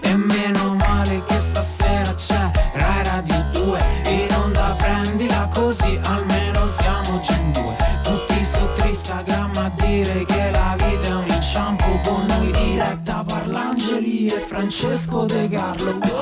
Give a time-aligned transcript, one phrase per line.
[0.00, 7.20] E meno male che stasera c'è Rai Radio 2 In onda prendila così almeno siamo
[7.20, 7.76] già in due.
[8.02, 14.26] Tutti su Instagram a dire che la vita è un inciampo Con noi diretta Parlangeli
[14.28, 16.17] e Francesco De Carlo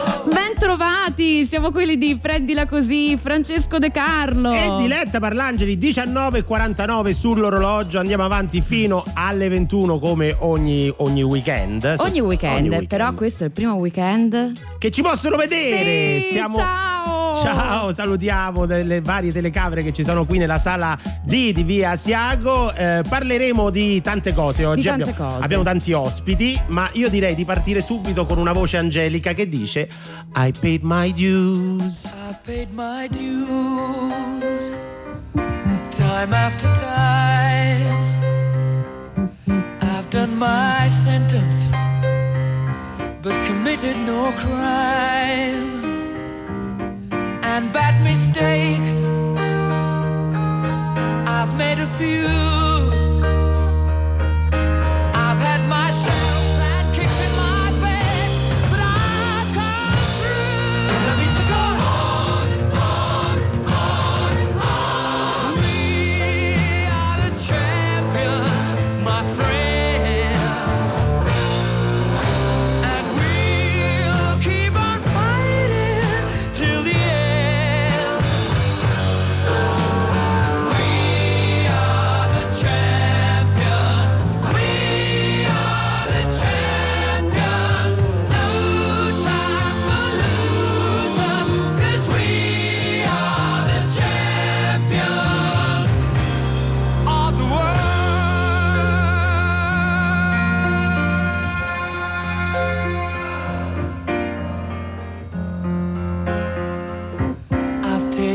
[1.17, 4.53] trovati, siamo quelli di Prendila così, Francesco De Carlo.
[4.53, 11.95] E Diletta Parlangeli 19.49 sull'orologio, andiamo avanti fino alle 21 come ogni, ogni weekend.
[11.99, 12.87] Ogni weekend, Ogni weekend.
[12.89, 14.53] però questo è il primo weekend.
[14.79, 16.21] Che ci possono vedere!
[16.21, 16.57] Sì, Siamo...
[16.57, 17.06] ciao!
[17.43, 22.73] Ciao, salutiamo delle varie telecamere che ci sono qui nella sala D di Via Asiago.
[22.75, 24.83] Eh, parleremo di tante cose oggi.
[24.83, 25.45] Di tante abbiamo, cose.
[25.45, 29.89] abbiamo tanti ospiti, ma io direi di partire subito con una voce angelica che dice
[30.35, 32.05] I paid my dues.
[32.05, 34.71] I paid my dues
[35.97, 37.97] time after time.
[39.81, 41.69] I've done my sentence,
[43.23, 45.86] but committed no crime.
[47.49, 49.01] And bad mistakes,
[51.29, 52.76] I've made a few.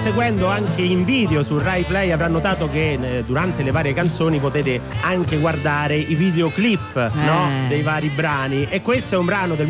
[0.00, 4.40] seguendo anche in video su Rai Play avrà notato che eh, durante le varie canzoni
[4.40, 7.50] potete anche guardare i videoclip no?
[7.68, 8.66] dei vari brani.
[8.70, 9.68] E questo è un brano del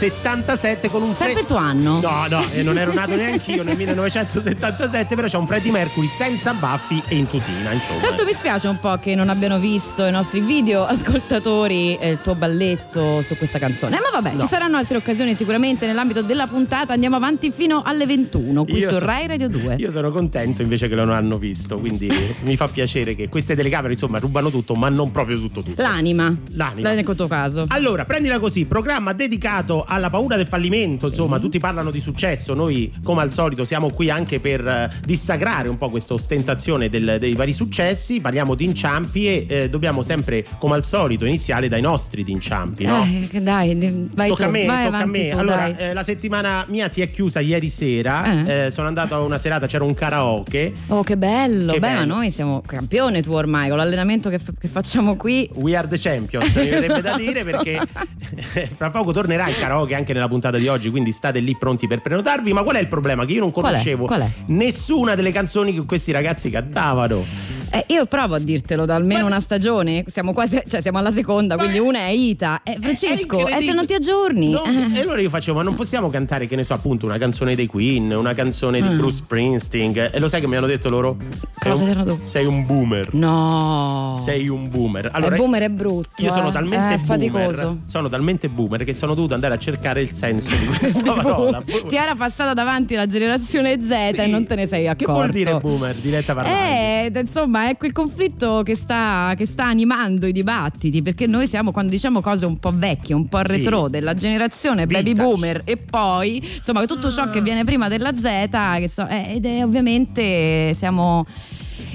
[0.00, 2.00] 1977 con un Fre- Sempre tuo anno.
[2.00, 6.06] No, no, e non ero nato neanche io nel 1977, però c'è un Freddie Mercury
[6.06, 7.98] senza baffi e in tutina, insomma.
[7.98, 12.18] Certo mi spiace un po' che non abbiano visto i nostri video ascoltatori eh, il
[12.22, 13.96] tuo balletto su questa canzone.
[13.96, 14.40] Eh, ma vabbè, No.
[14.40, 16.92] ci saranno altre occasioni sicuramente nell'ambito della puntata.
[16.92, 19.76] Andiamo avanti fino alle 21 qui Io su so- Rai Radio 2.
[19.78, 22.10] Io sono contento invece che lo non hanno visto, quindi
[22.42, 25.80] mi fa piacere che queste telecamere insomma rubano tutto, ma non proprio tutto tutto.
[25.80, 26.34] L'anima.
[26.52, 26.92] L'anima.
[26.92, 27.64] Nel tuo caso.
[27.68, 32.92] Allora, prendila così, programma dedicato alla paura del fallimento, insomma, tutti parlano di successo, noi
[33.02, 37.34] come al solito siamo qui anche per eh, dissacrare un po' questa ostentazione del- dei
[37.34, 42.24] vari successi, parliamo di inciampi e eh, dobbiamo sempre come al solito iniziare dai nostri
[42.24, 43.04] di inciampi, no?
[43.30, 45.28] Eh, dai, vai tocca tu, a me, tocca a me.
[45.28, 48.44] tu, allora, eh, la settimana mia si è chiusa ieri sera.
[48.44, 48.64] Eh.
[48.66, 50.72] eh, sono andato a una serata, c'era un karaoke.
[50.88, 51.72] Oh, che bello!
[51.72, 51.98] Che Beh, bello.
[51.98, 55.48] ma noi siamo campione tu ormai con l'allenamento che, fa- che facciamo qui.
[55.54, 57.62] We are the champions, mi verrebbe da dire Esatto.
[57.62, 61.86] perché fra poco tornerà il karaoke anche nella puntata di oggi, quindi state lì pronti
[61.86, 62.52] per prenotarvi.
[62.52, 63.24] Ma qual è il problema?
[63.24, 63.68] Che io non Qual è?
[63.68, 64.30] conoscevo Qual è?
[64.46, 67.24] nessuna delle canzoni che questi ragazzi cantavano.
[67.70, 71.10] Eh, io provo a dirtelo da almeno Ma- una stagione, siamo quasi, cioè siamo alla
[71.10, 72.60] seconda, quindi una è Ita.
[72.62, 74.50] Eh, Francesco, e se non ti aggiorni?
[74.50, 74.96] No, Eh.
[74.98, 77.66] E allora io facevo, ma non possiamo cantare, che ne so, appunto, una canzone dei
[77.66, 78.96] Queen, una canzone di Mm.
[78.96, 80.10] Bruce Springsteen.
[80.12, 81.16] E lo sai che mi hanno detto loro?
[81.56, 83.12] Sei Cosa un, sei un boomer.
[83.14, 84.18] No.
[84.24, 85.06] Sei un boomer.
[85.06, 86.22] Eh, Allora, boomer è brutto.
[86.22, 86.52] io sono eh.
[86.52, 87.06] talmente è boomer.
[87.06, 87.78] faticoso.
[87.86, 91.60] Sono talmente boomer che sono dovuto andare a cercare il senso di questa parola.
[91.86, 94.30] Ti era passata davanti la generazione Z e Sì.
[94.30, 95.04] non te ne sei accorto.
[95.06, 96.56] Che vuol dire boomer, Diletta Parlati?
[96.56, 97.28] Eh, d-
[97.68, 102.20] è quel conflitto che sta, che sta animando i dibattiti, perché noi siamo, quando diciamo
[102.20, 103.56] cose un po' vecchie, un po' Sì.
[103.56, 105.28] retro, della generazione baby Vintage.
[105.28, 109.44] boomer e poi, insomma, tutto ciò che viene prima della Z, che so- eh, ed
[109.46, 111.26] è ovviamente siamo...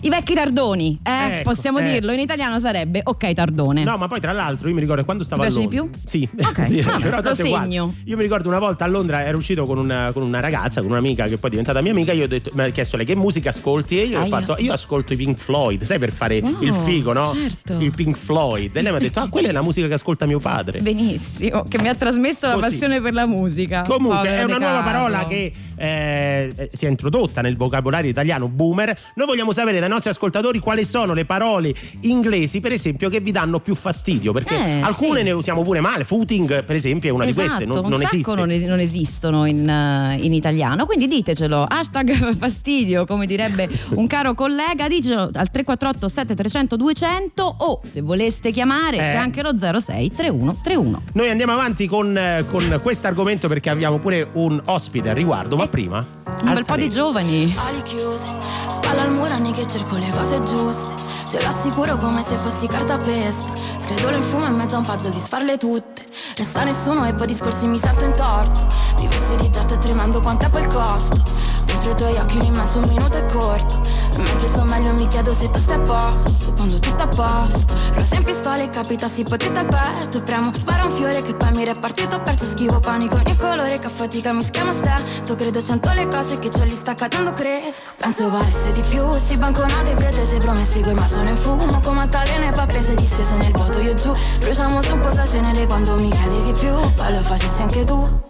[0.01, 1.39] I vecchi tardoni, eh?
[1.39, 1.83] Ecco, possiamo eh.
[1.83, 3.83] dirlo, in italiano sarebbe ok tardone.
[3.83, 5.99] No, ma poi tra l'altro io mi ricordo quando stavo Ti a Londra.
[6.05, 7.93] Sì, Ok, vabbè, però lo segno.
[8.05, 10.91] Io mi ricordo una volta a Londra ero uscito con una, con una ragazza, con
[10.91, 12.11] un'amica che poi è diventata mia amica.
[12.13, 14.29] Io ho detto, mi ha chiesto lei che musica ascolti e io ho Aia.
[14.29, 17.25] fatto, io ascolto i Pink Floyd, sai, per fare Wow, il figo, no?
[17.33, 17.77] certo.
[17.79, 18.75] Il Pink Floyd.
[18.75, 20.79] E lei mi ha detto, ah, quella è la musica che ascolta mio padre.
[20.81, 22.69] Benissimo, che mi ha trasmesso la Così.
[22.69, 23.83] passione per la musica.
[23.83, 24.91] Comunque Povero è una nuova Carlo.
[24.91, 28.97] parola che eh, si è introdotta nel vocabolario italiano boomer.
[29.15, 33.31] Noi vogliamo sapere dai nostri ascoltatori quali sono le parole inglesi, per esempio, che vi
[33.31, 34.31] danno più fastidio.
[34.33, 35.23] Perché Eh, alcune sì.
[35.23, 36.03] ne usiamo pure male.
[36.03, 37.65] Footing, per esempio, è una esatto, di queste.
[37.65, 38.35] Non, un non sacco esiste.
[38.35, 41.63] non, es- non esistono in, eh, in italiano, quindi ditecelo.
[41.63, 48.51] Hashtag fastidio, come direbbe un caro collega, dicelo al 348 7300 200 o se voleste
[48.51, 48.99] chiamare Eh.
[48.99, 51.01] c'è anche lo 06 3131.
[51.13, 55.55] Noi andiamo avanti con, eh, con questo argomento perché abbiamo pure un ospite al riguardo,
[55.55, 56.05] ma prima.
[56.43, 57.53] Un bel po' di giovani.
[57.57, 58.25] Ali chiuse,
[58.69, 60.93] spalla al muro anni che cerco le cose giuste.
[61.29, 63.53] Te lo assicuro come se fossi cartapesta.
[63.83, 66.03] Scredolo in fumo in mezzo a un puzzle di sfarle tutte.
[66.35, 68.65] Resta nessuno e poi discorsi mi sento in torto.
[68.97, 71.21] Vivessi di e tremando quanto è quel costo.
[71.65, 72.39] Dentro i tuoi occhi
[72.79, 73.80] un minuto è corto.
[74.15, 76.53] Mentre sto meglio mi chiedo se tu stai a posto.
[76.53, 77.73] Quando tutto a posto.
[77.93, 80.21] Rosa in pistola e capitassi potete al petto.
[80.21, 82.19] Premo, spara un fiore che poi mi repartito.
[82.21, 85.35] Perso schivo panico ogni colore che a fatica mi schiama stento.
[85.35, 87.91] Credo cento le cose che ce li sta cadendo cresco.
[87.97, 89.03] Penso valesse di più.
[89.17, 91.79] Si banconate pretese promessi quel ma sono in fumo.
[91.79, 94.13] Come altalene pappese distese nel vuoto io giù.
[94.39, 96.73] Bruciamo su un po' sa cenere quando mi chiedi di più.
[96.95, 98.29] Poi lo facessi anche tu.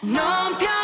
[0.00, 0.83] Non piove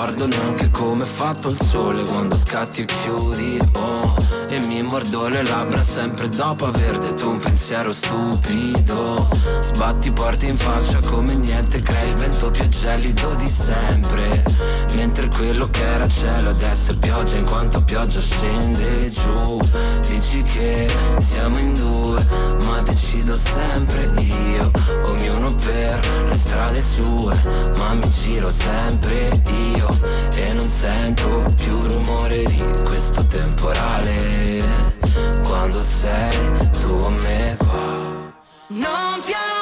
[0.00, 4.16] ricordo neanche come è fatto il sole quando scatti e chiudi, oh
[4.48, 9.28] E mi mordo le labbra sempre dopo aver detto un pensiero stupido.
[9.60, 14.42] Sbatti porti in faccia come niente, crei il vento più gelido di sempre.
[14.94, 19.60] Mentre quello che era cielo adesso è pioggia in quanto pioggia scende giù.
[20.08, 22.26] Dici che siamo in due,
[22.64, 24.70] ma decido sempre io.
[25.04, 27.36] Ognuno per le strade sue,
[27.76, 29.42] ma mi giro sempre
[29.76, 29.89] io
[30.34, 34.62] E non sento più rumore di questo temporale.
[35.42, 36.36] Quando sei
[36.80, 38.32] tu con me qua.
[38.68, 39.59] Non piove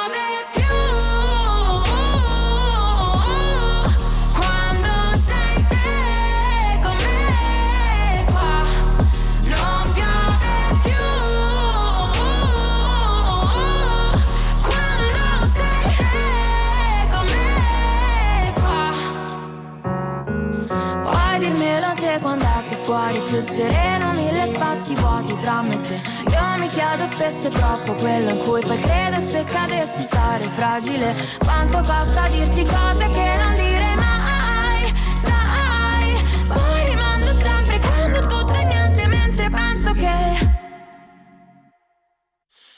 [22.89, 26.01] fuori più sereno Mille spazi vuoti tra me e te.
[26.31, 31.15] Io mi chiedo spesso troppo quello in cui poi credo se cadessi sarei fragile.
[31.37, 34.93] Quanto costa dirti cose che non direi mai?
[35.23, 40.49] Sai, poi rimando sempre quando tutto è niente Mentre penso che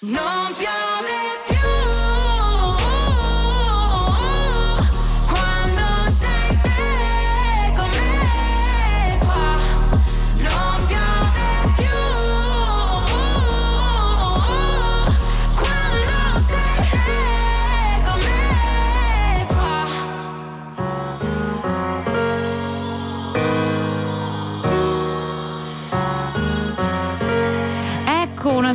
[0.02, 1.31] non piove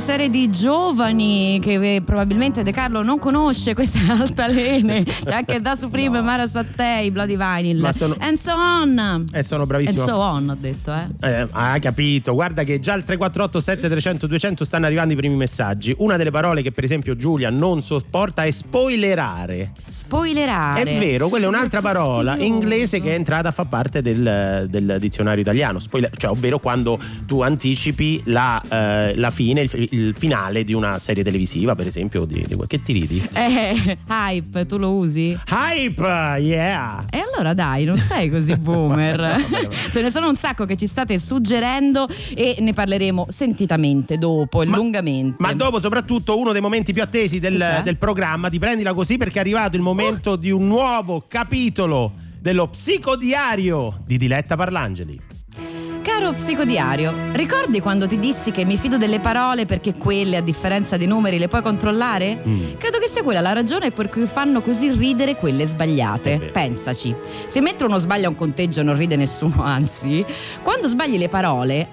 [0.06, 5.60] serie di giovani che eh, probabilmente De Carlo non conosce, questa è Altalene, c'è anche
[5.60, 6.22] Da Supreme, no.
[6.24, 8.14] Mara Sattei, Bloody Vinyl sono...
[8.20, 9.24] and so on.
[9.32, 10.02] E sono bravissimo.
[10.02, 11.28] And so on, ho detto, eh.
[11.28, 12.34] eh ah, capito.
[12.34, 15.92] Guarda che già al 348 7300 200 stanno arrivando i primi messaggi.
[15.98, 19.72] Una delle parole che per esempio Giulia non sopporta è spoilerare.
[19.90, 20.82] Spoilerare.
[20.82, 24.98] È vero, quella è un'altra parola inglese che è entrata a far parte del, del
[25.00, 26.96] dizionario italiano, Spoiler, cioè ovvero quando
[27.26, 32.24] tu anticipi la, eh, la fine, il, il, finale di una serie televisiva, per esempio,
[32.24, 33.28] di, di, che ti ridi?
[33.34, 35.38] Eh, hype, tu lo usi?
[35.50, 36.02] Hype,
[36.40, 37.04] yeah!
[37.10, 39.36] E allora dai, non sei così boomer.
[39.90, 44.76] Ce ne sono un sacco che ci state suggerendo e ne parleremo sentitamente dopo ma,
[44.76, 45.36] lungamente.
[45.38, 49.38] Ma dopo soprattutto uno dei momenti più attesi del, del programma, ti prendila così perché
[49.38, 50.36] è arrivato il momento uh.
[50.36, 55.20] di un nuovo capitolo dello psicodiario di Diletta Parlangeli.
[56.06, 60.96] Caro psicodiario, ricordi quando ti dissi che mi fido delle parole perché quelle, a differenza
[60.96, 62.44] dei numeri, le puoi controllare?
[62.46, 62.76] Mm.
[62.78, 66.50] Credo che sia quella la ragione per cui fanno così ridere quelle sbagliate.
[66.52, 67.12] Pensaci.
[67.48, 70.24] Se mentre uno sbaglia un conteggio non ride nessuno, anzi,
[70.62, 71.88] quando sbagli le parole,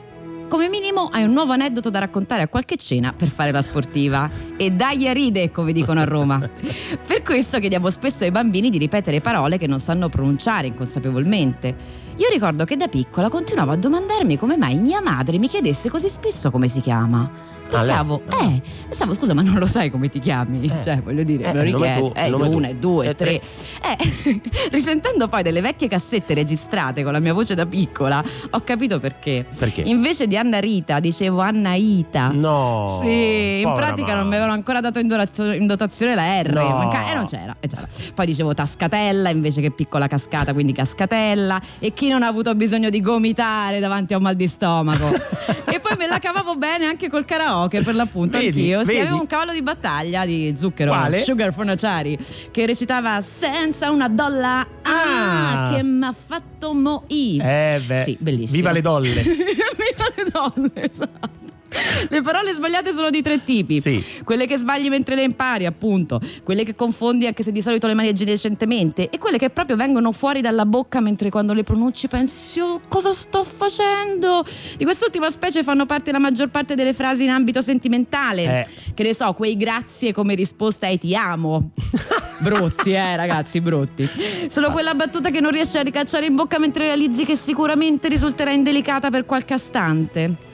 [0.53, 4.29] come minimo hai un nuovo aneddoto da raccontare a qualche cena per fare la sportiva.
[4.55, 6.37] E dai a ride, come dicono a Roma.
[7.07, 11.75] per questo chiediamo spesso ai bambini di ripetere parole che non sanno pronunciare inconsapevolmente.
[12.17, 16.07] Io ricordo che da piccola continuavo a domandarmi come mai mia madre mi chiedesse così
[16.07, 17.31] spesso come si chiama.
[17.79, 20.61] Pensavo, ah, eh, pensavo, scusa, ma non lo sai come ti chiami?
[20.65, 22.11] Eh, cioè, voglio dire, eh, lo richiedi.
[22.13, 23.31] Eh, una, e due, e tre.
[23.31, 28.99] Eh, risentendo poi delle vecchie cassette registrate con la mia voce da piccola, ho capito
[28.99, 29.45] perché.
[29.57, 29.81] Perché?
[29.85, 32.29] Invece di Anna Rita, dicevo Anna Ita.
[32.29, 32.99] No.
[33.01, 34.19] Sì, in pratica mamma.
[34.19, 36.53] non mi avevano ancora dato in dotazione, in dotazione la R.
[36.53, 36.69] No.
[36.69, 37.87] Manca- eh, non c'era, eh, c'era.
[38.13, 41.59] Poi dicevo Tascatella invece che piccola cascata, quindi Cascatella.
[41.79, 45.07] E chi non ha avuto bisogno di gomitare davanti a un mal di stomaco.
[45.69, 48.77] e poi me la cavavo bene anche col karaoke, per l'appunto, vedi, anch'io.
[48.83, 48.91] Vedi.
[48.91, 51.23] Sì, avevo un cavallo di battaglia di zucchero, Quale?
[51.23, 52.17] Sugar Fornaciari,
[52.51, 57.39] che recitava senza una dolla ah, che m'ha fatto moì.
[57.41, 58.03] Eh beh.
[58.03, 58.57] Sì, bellissimo.
[58.57, 59.21] Viva le dolle.
[59.21, 61.41] Viva le dolle, esatto.
[62.09, 63.81] Le parole sbagliate sono di tre tipi.
[63.81, 64.03] Sì.
[64.23, 66.19] Quelle che sbagli mentre le impari, appunto.
[66.43, 69.09] Quelle che confondi anche se di solito le maneggi decentemente.
[69.09, 73.11] E quelle che proprio vengono fuori dalla bocca mentre quando le pronunci pensi oh, cosa
[73.11, 74.45] sto facendo?
[74.77, 78.43] Di quest'ultima specie fanno parte la maggior parte delle frasi in ambito sentimentale.
[78.43, 78.67] Eh.
[78.93, 81.71] Che ne so, quei grazie come risposta ai ti amo.
[82.39, 84.07] brutti, eh, ragazzi, brutti.
[84.47, 88.51] Sono quella battuta che non riesci a ricacciare in bocca mentre realizzi che sicuramente risulterà
[88.51, 90.51] indelicata per qualche istante.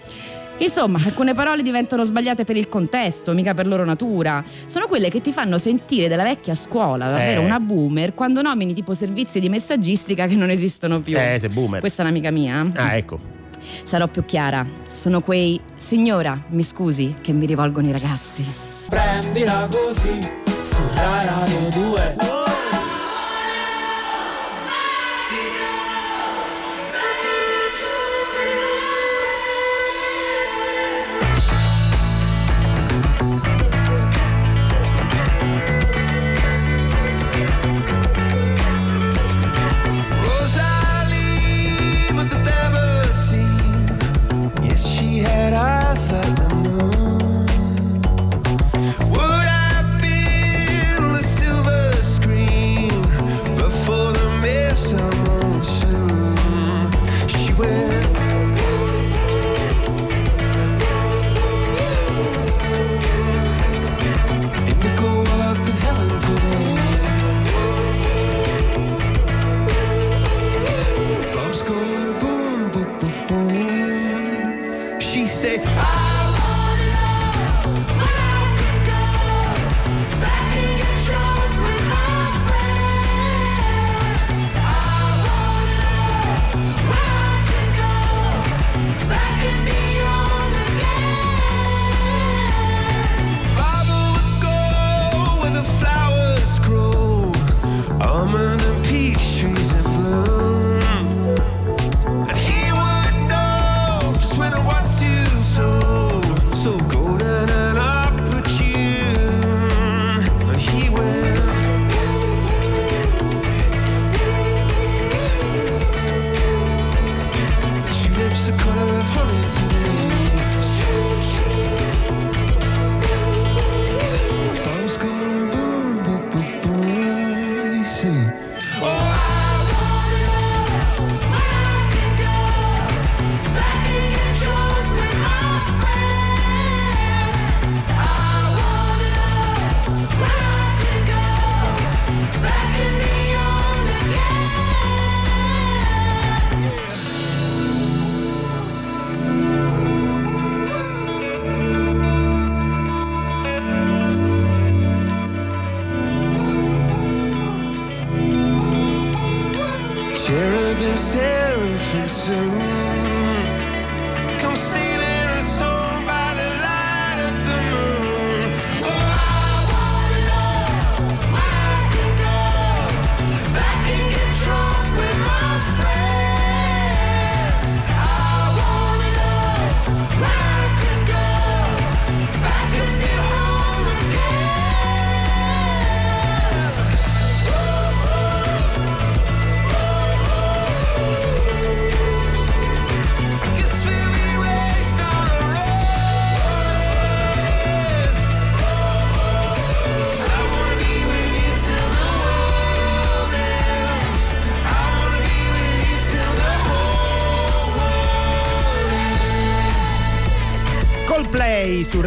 [0.61, 4.43] Insomma, alcune parole diventano sbagliate per il contesto, mica per loro natura.
[4.65, 7.45] Sono quelle che ti fanno sentire della vecchia scuola, davvero Eh.
[7.45, 11.17] una boomer, quando nomini tipo servizi di messaggistica che non esistono più.
[11.17, 11.79] Eh, sei boomer.
[11.79, 12.65] Questa è un'amica mia.
[12.75, 13.19] Ah, ecco.
[13.83, 14.65] Sarò più chiara.
[14.91, 18.45] Sono quei signora, mi scusi, che mi rivolgono i ragazzi.
[18.87, 20.19] Prendila così,
[20.61, 22.15] su Radio 2.
[22.17, 22.78] Rosalie,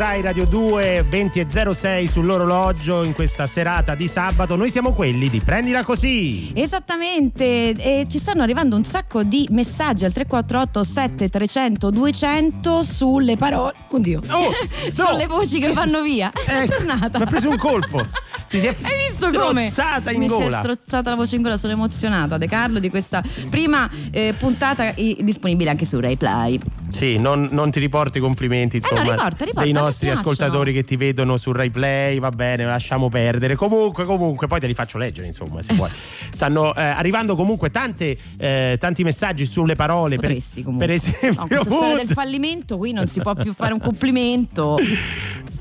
[0.02, 4.56] Rai Radio 2 20 e 06 sull'orologio in questa serata di sabato.
[4.56, 6.50] Noi siamo quelli di Prendila Così.
[6.56, 13.74] Esattamente, e ci stanno arrivando un sacco di messaggi al 348 7300 200 sulle parole.
[13.90, 14.50] Oddio, Oh, no.
[14.92, 16.32] sulle voci che vanno via.
[16.34, 17.18] È Ecco, tornata.
[17.18, 18.02] Mi ha preso un colpo.
[18.48, 19.70] Ti è Hai visto come?
[19.70, 20.58] strozzata in Mi si è gola.
[20.58, 25.16] strozzata la voce in gola, sono emozionata De Carlo di questa prima eh, puntata eh,
[25.20, 26.58] disponibile anche su Rai Play.
[26.92, 30.72] Sì, non, non ti riporti i complimenti Eh no, insomma, riporta, riporta, dei nostri ascoltatori
[30.72, 33.54] che ti vedono su Rai Play, va bene, lasciamo perdere.
[33.54, 35.90] Comunque, comunque, poi te li faccio leggere, insomma, se vuoi.
[36.32, 40.16] Stanno eh, arrivando comunque tante, eh, tanti messaggi sulle parole.
[40.16, 40.86] per- Potresti comunque.
[40.86, 44.76] Per, esempio, No, questa storia del fallimento qui non si può più fare un complimento.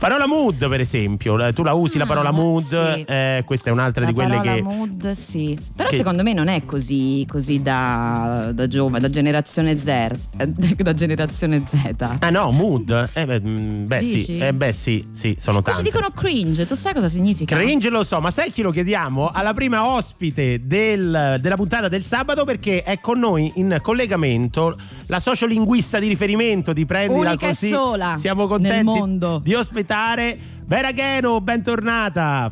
[0.01, 1.35] Parola mood, per esempio.
[1.35, 3.03] La- Tu la usi la Ah, parola mood, sì.
[3.07, 4.61] eh, questa è un'altra La di quelle che.
[4.63, 5.55] mood, sì.
[5.75, 9.87] Però che- secondo me non è così, così da, da giovane, da generazione Z.
[9.87, 10.17] eh,
[10.81, 12.17] Da generazione Z.
[12.19, 13.09] Ah no, mood?
[13.13, 14.37] Eh, beh, mm, beh, sì.
[14.39, 15.91] Eh, beh sì, sì, sono Poi ci tanti.
[15.97, 17.55] dicono cringe, tu sai cosa significa?
[17.55, 19.29] Cringe lo so, ma sai chi lo chiediamo?
[19.29, 25.19] Alla prima ospite del- della puntata del sabato perché è con noi in collegamento la
[25.19, 27.67] sociolinguista di riferimento di Prendila Unica e Così.
[27.69, 29.39] sola Siamo contenti nel mondo.
[29.43, 32.51] di ospitare Vera Gheno, bentornata.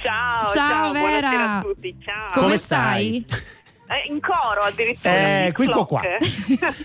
[0.00, 1.00] Ciao, Ciao, ciao, Vera.
[1.28, 2.26] buonasera a tutti, ciao.
[2.32, 3.24] Come, Come stai?
[3.90, 5.46] Eh, in coro addirittura.
[5.46, 5.88] Eh, qui, qua, clock.
[5.88, 6.02] qua.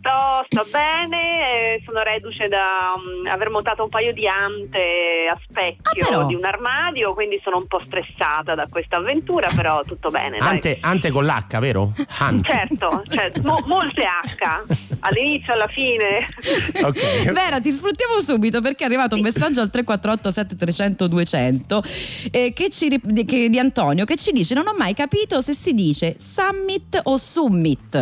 [0.00, 5.38] sto, sto bene, eh, sono reduce da mm, aver montato un paio di ante a
[5.48, 10.10] specchio Ah, di un armadio, quindi sono un po' stressata da questa avventura, però tutto
[10.10, 10.38] bene.
[10.38, 10.48] dai.
[10.48, 11.92] Ante, ante con l'H, vero?
[12.18, 12.48] Ante.
[12.50, 14.64] Certo, cioè, mo- molte H,
[15.00, 16.28] all'inizio, alla fine.
[16.90, 17.30] Ok.
[17.32, 21.82] Vera, ti sfruttiamo subito perché è arrivato un messaggio al 348 7300 200
[22.30, 25.40] eh, che ci ri- di- che- di Antonio che ci dice non ho mai capito
[25.42, 27.94] se si dice summit o summit.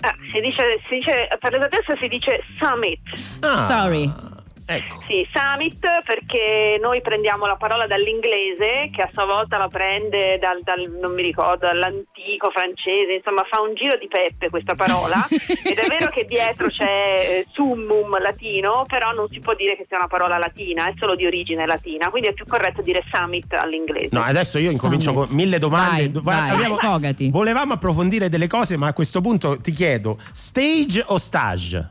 [0.00, 3.00] Ah, si, dice, si dice, per l'esattezza si dice summit.
[3.40, 4.33] Ah, Sorry.
[4.66, 5.02] Ecco.
[5.06, 10.62] Sì, summit perché noi prendiamo la parola dall'inglese che a sua volta la prende dal,
[10.62, 15.76] dal- non mi ricordo, dall'antico francese, insomma fa un giro di peppe questa parola ed
[15.76, 19.98] è vero che dietro c'è eh, summum latino, però non si può dire che sia
[19.98, 24.08] una parola latina, è solo di origine latina, quindi è più corretto dire summit all'inglese.
[24.12, 25.28] No, adesso io incomincio Summit.
[25.28, 26.20] con mille domande.
[26.22, 27.30] Vai, vai, sfogati.
[27.30, 31.88] Volevamo approfondire delle cose, ma a questo punto ti chiedo: stage o stage?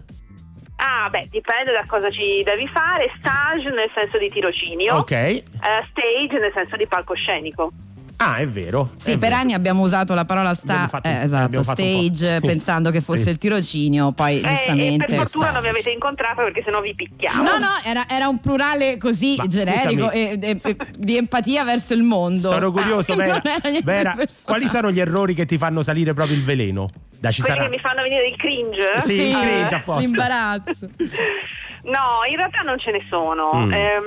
[0.86, 5.12] Ah, beh, dipende da cosa ci devi fare, stage nel senso di tirocinio, Ok.
[5.12, 5.44] eh,
[5.90, 7.72] stage nel senso di palcoscenico.
[8.18, 8.92] Ah, è vero.
[8.96, 9.42] Sì, è per vero.
[9.42, 12.16] anni abbiamo usato la parola sta- fatto- eh, esatto, abbiamo fatto un po'.
[12.16, 12.46] stage Sì.
[12.48, 13.30] pensando che fosse Sì.
[13.32, 17.42] il tirocinio, poi Eh, giustamente per fortuna non mi avete incontrato perché sennò vi picchiavo.
[17.44, 21.94] No, no, era, era un plurale così Ma generico e, e- e- di empatia verso
[21.94, 22.48] il mondo.
[22.50, 23.42] Sono curioso, Non Vera.
[23.84, 26.90] Vera, quali sono gli errori che ti fanno salire proprio il veleno?
[27.20, 27.70] Dai, ci Quelli sarà.
[27.70, 29.00] che mi fanno venire il cringe?
[29.00, 30.02] Sì, il Eh, cringe apposta.
[30.02, 30.90] L'imbarazzo.
[31.84, 33.50] No, in realtà non ce ne sono.
[33.54, 33.72] Mm.
[33.74, 34.04] Ehm,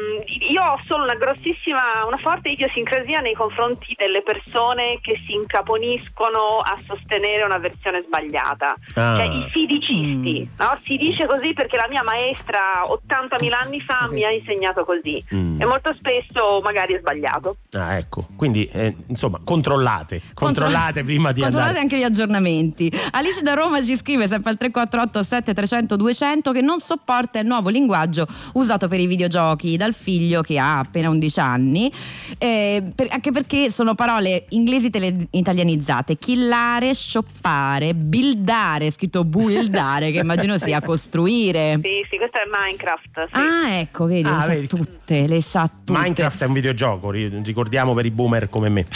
[0.50, 6.58] io ho solo una grossissima, una forte idiosincrasia nei confronti delle persone che si incaponiscono
[6.62, 8.74] a sostenere una versione sbagliata.
[8.94, 9.16] Ah.
[9.18, 10.54] Cioè i sidicisti, Mm.
[10.58, 10.78] no?
[10.84, 15.22] Si dice così perché la mia maestra 80.000 anni fa mi ha insegnato così.
[15.34, 15.60] Mm.
[15.60, 17.56] E molto spesso magari è sbagliato.
[17.72, 18.26] Ah, ecco.
[18.36, 20.20] Quindi, eh, insomma, controllate.
[20.34, 21.82] Controllate prima di Controllate andare.
[21.82, 22.90] anche gli aggiornamenti.
[23.12, 27.68] Alice da Roma ci scrive sempre al 348 7300 200 che non sopporta il nuovo
[27.68, 31.90] linguaggio usato per i videogiochi dal figlio che ha appena 11 anni,
[32.38, 36.16] eh, per- anche perché sono parole inglesi tele- italianizzate.
[36.16, 41.78] Killare, scioppare, buildare, scritto buildare, che immagino sia costruire.
[41.82, 43.26] Sì, sì, questo è Minecraft.
[43.32, 43.40] sì.
[43.40, 44.66] Ah, ecco, vedi, Ah, le sa vedi.
[44.66, 45.92] tutte, le sa tutte.
[45.98, 48.86] Minecraft è un videogioco, ri- ricordiamo per i boomer come me.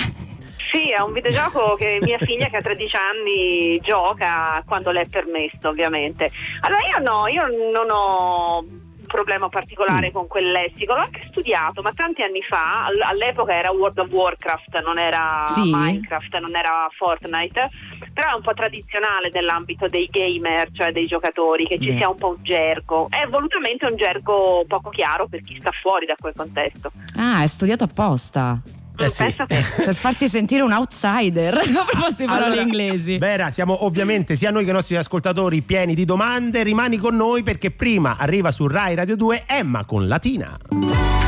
[0.72, 5.08] Sì, è un videogioco che mia figlia che ha 13 anni gioca quando le è
[5.08, 6.30] permesso, ovviamente.
[6.60, 8.64] Allora io no, io non ho
[9.10, 13.70] problema particolare con quel lessico, l'ho anche studiato, ma tanti anni fa, all- all'epoca era
[13.72, 15.70] World of Warcraft, non era Sì?
[15.74, 17.68] Minecraft, non era Fortnite,
[18.14, 21.96] però è un po' tradizionale nell'ambito dei gamer, cioè dei giocatori, che ci Beh.
[21.96, 23.08] sia un po' un gergo.
[23.10, 26.92] È volutamente un gergo poco chiaro per chi sta fuori da quel contesto.
[27.16, 28.58] Ah, è studiato apposta.
[29.04, 29.34] Eh sì.
[29.84, 33.18] Per farti sentire un outsider a proposito di parole Allora, inglesi.
[33.18, 36.62] Vera, siamo ovviamente sia noi che i nostri ascoltatori pieni di domande.
[36.62, 41.19] Rimani con noi perché prima arriva su Rai Radio 2 Emma con Latina.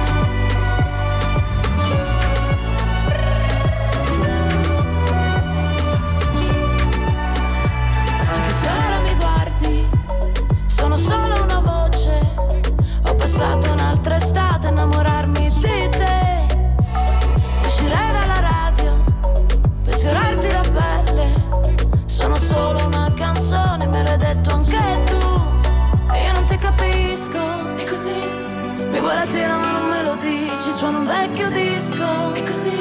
[31.26, 32.34] Vecchio disco.
[32.34, 32.76] E così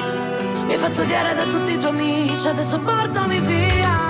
[0.65, 2.47] mi hai fatto odiare da tutti i tuoi amici.
[2.47, 4.09] Adesso portami via.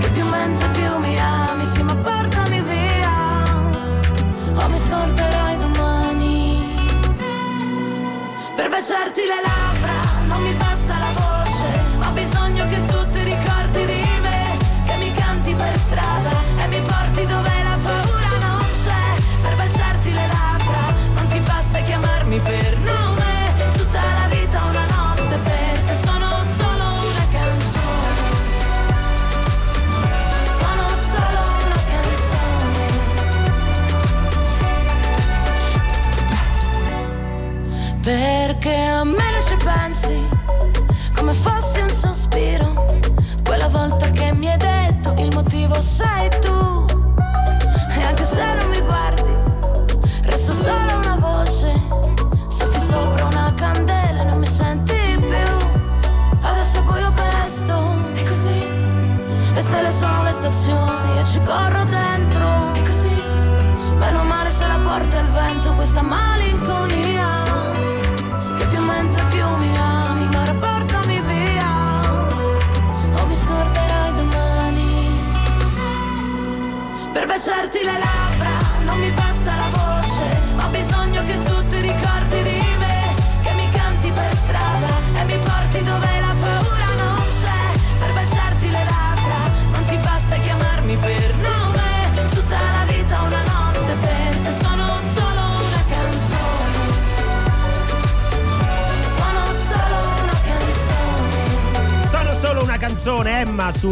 [0.00, 3.44] Che più mentre più mi ami, sì ma portami via
[4.54, 6.76] O mi scorderai domani
[8.54, 10.03] Per baciarti le labbra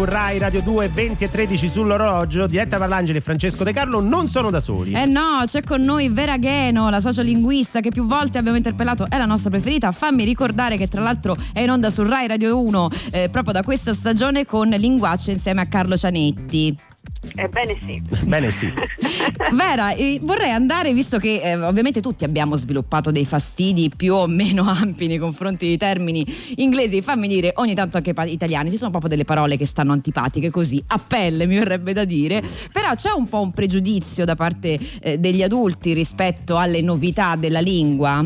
[0.05, 2.47] Rai Radio 2, 20 e 13 sull'orologio.
[2.47, 4.93] Diretta Parlangeli e Francesco De Carlo non sono da soli.
[4.93, 9.17] Eh no, c'è con noi Vera Gheno, la sociolinguista che più volte abbiamo interpellato, è
[9.17, 9.93] la nostra preferita.
[9.93, 13.63] Fammi ricordare che tra l'altro è in onda su Rai Radio 1 eh, proprio da
[13.63, 16.92] questa stagione con Linguaccia insieme a Carlo Cianetti.
[17.35, 18.03] Ebbene sì.
[18.27, 18.73] Bene, sì.
[19.53, 24.27] Vera, eh, vorrei andare, visto che eh, ovviamente tutti abbiamo sviluppato dei fastidi più o
[24.27, 26.25] meno ampi nei confronti di termini
[26.57, 29.93] inglesi, fammi dire ogni tanto anche pa- italiani, ci sono proprio delle parole che stanno
[29.93, 32.43] antipatiche così, a pelle mi verrebbe da dire,
[32.73, 37.61] però c'è un po' un pregiudizio da parte eh, degli adulti rispetto alle novità della
[37.61, 38.25] lingua.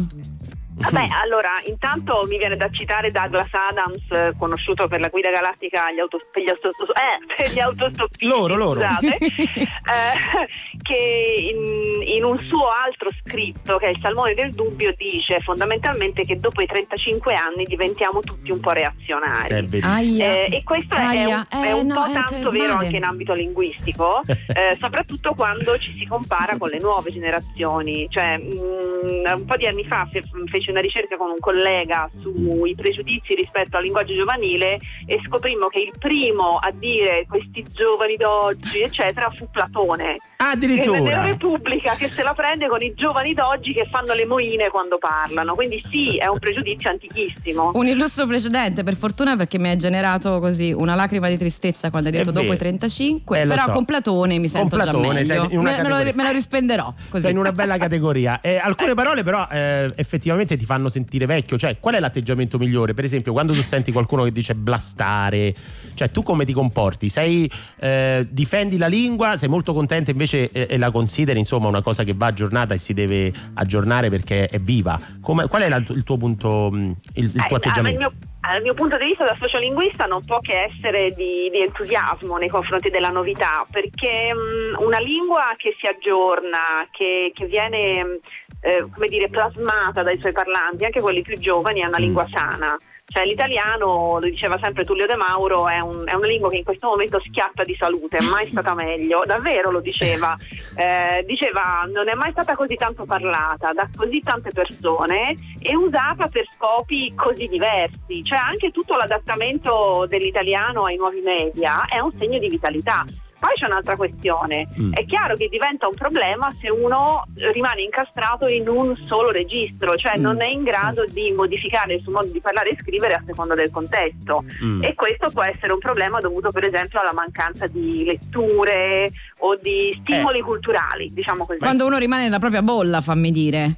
[0.79, 5.87] Vabbè, allora, intanto mi viene da citare Douglas Adams, eh, conosciuto per la guida galattica
[5.87, 8.81] agli autos- per, gli autos- eh, per gli autostoppisti, Loro, loro.
[8.81, 10.47] scusate, eh,
[10.83, 16.25] che in, in un suo altro scritto, che è il Salmone del Dubbio, dice fondamentalmente
[16.25, 19.55] che dopo i 35 anni diventiamo tutti un po' reazionari.
[19.55, 19.65] È.
[19.67, 21.47] Eh, e questo è Aia.
[21.53, 22.85] un, è Eh, un no, po' tanto vero male.
[22.87, 28.07] anche in ambito linguistico, eh, soprattutto quando ci si compara con le nuove generazioni.
[28.11, 32.75] Cioè, mh, un po' di anni fa fe- feci una ricerca con un collega sui
[32.75, 38.81] pregiudizi rispetto al linguaggio giovanile e scoprimmo che il primo a dire questi giovani d'oggi,
[38.81, 40.19] eccetera, fu Platone.
[40.37, 41.23] Che Addirittura.
[41.23, 45.55] Repubblica che se la prende con i giovani d'oggi che fanno le moine quando parlano.
[45.55, 47.71] Quindi sì, è un pregiudizio antichissimo.
[47.75, 52.11] Un illustro precedente, per fortuna, perché mi ha generato così una lacrima di tristezza quando
[52.11, 52.59] hai detto dopo i vero.
[52.59, 53.41] 35.
[53.41, 53.71] Eh, però so.
[53.73, 55.53] con Platone mi sento Platone, già sei meglio.
[55.53, 56.93] in una me, me lo, me lo rispenderò.
[57.09, 57.23] Così.
[57.23, 58.41] Sei in una bella categoria.
[58.41, 61.57] Eh, alcune parole, però, eh, effettivamente ti fanno sentire vecchio.
[61.59, 62.95] Cioè, qual è l'atteggiamento migliore?
[62.95, 65.55] Per esempio, quando tu senti qualcuno che dice blastare,
[65.95, 67.09] cioè, tu come ti comporti?
[67.09, 71.83] Sei, eh, difendi la lingua, sei molto contenta invece eh, e la consideri, insomma, una
[71.83, 74.99] cosa che va aggiornata e si deve aggiornare perché è viva.
[75.21, 78.13] Come- qual è la- il tuo punto, mh, il, il tuo atteggiamento?
[78.51, 82.49] Dal mio punto di vista da sociolinguista non può che essere di, di entusiasmo nei
[82.49, 88.19] confronti della novità, perché mh, una lingua che si aggiorna, che, che viene mh,
[88.61, 92.77] eh, come dire, plasmata dai suoi parlanti, anche quelli più giovani, è una lingua sana.
[93.09, 96.65] Cioè l'italiano, lo diceva sempre Tullio De Mauro, è, un- è una lingua che in
[96.65, 100.37] questo momento schiatta di salute, è mai stata meglio, davvero lo diceva.
[100.79, 106.29] Eh, diceva non è mai stata così tanto parlata da così tante persone e usata
[106.29, 108.23] per scopi così diversi.
[108.23, 113.05] Cioè anche tutto l'adattamento dell'italiano ai nuovi media è un segno di vitalità.
[113.39, 114.93] Poi c'è un'altra questione, Mm.
[114.95, 120.17] è chiaro che diventa un problema se uno rimane incastrato in un solo registro, cioè
[120.19, 123.23] Mm, non è in grado di modificare il suo modo di parlare e scrivere a
[123.27, 124.45] seconda del contesto.
[124.65, 124.83] Mm.
[124.85, 129.97] E questo può essere un problema dovuto per esempio alla mancanza di letture o di
[130.03, 131.59] stimoli culturali, diciamo così.
[131.59, 133.73] Quando uno rimane nella propria bolla, fammi dire.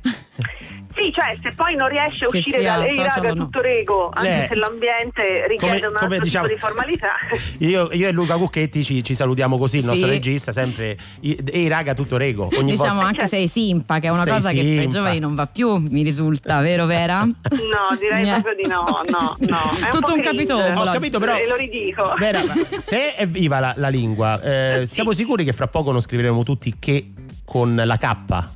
[0.99, 4.11] Sì, cioè se poi non riesce a Che uscire da social raga no." tutto rego,
[4.13, 7.11] anche Eh, se l'ambiente richiede un altro diciamo, tipo di formalità.
[7.59, 10.13] Io, io e Luca Cucchetti ci, ci salutiamo così, il nostro Sì.
[10.13, 10.97] regista, sempre.
[11.21, 12.49] Ehi raga, tutto rego.
[12.57, 13.07] Ogni diciamo volta.
[13.09, 14.89] anche sei simpa, che è una Sei cosa che per i simpa.
[14.97, 17.23] giovani non va più, mi risulta, vero Vera?
[17.69, 19.87] No, direi proprio di no, no, no.
[19.87, 20.45] È Tutto un cringe.
[20.47, 20.81] capitolo.
[20.81, 21.37] Ho capito, però.
[21.37, 22.15] E lo ridico.
[22.19, 22.41] Vera,
[22.79, 26.75] se è viva la, la lingua, eh, siamo sicuri che fra poco non scriveremo tutti
[26.79, 27.13] che
[27.45, 28.49] con la K?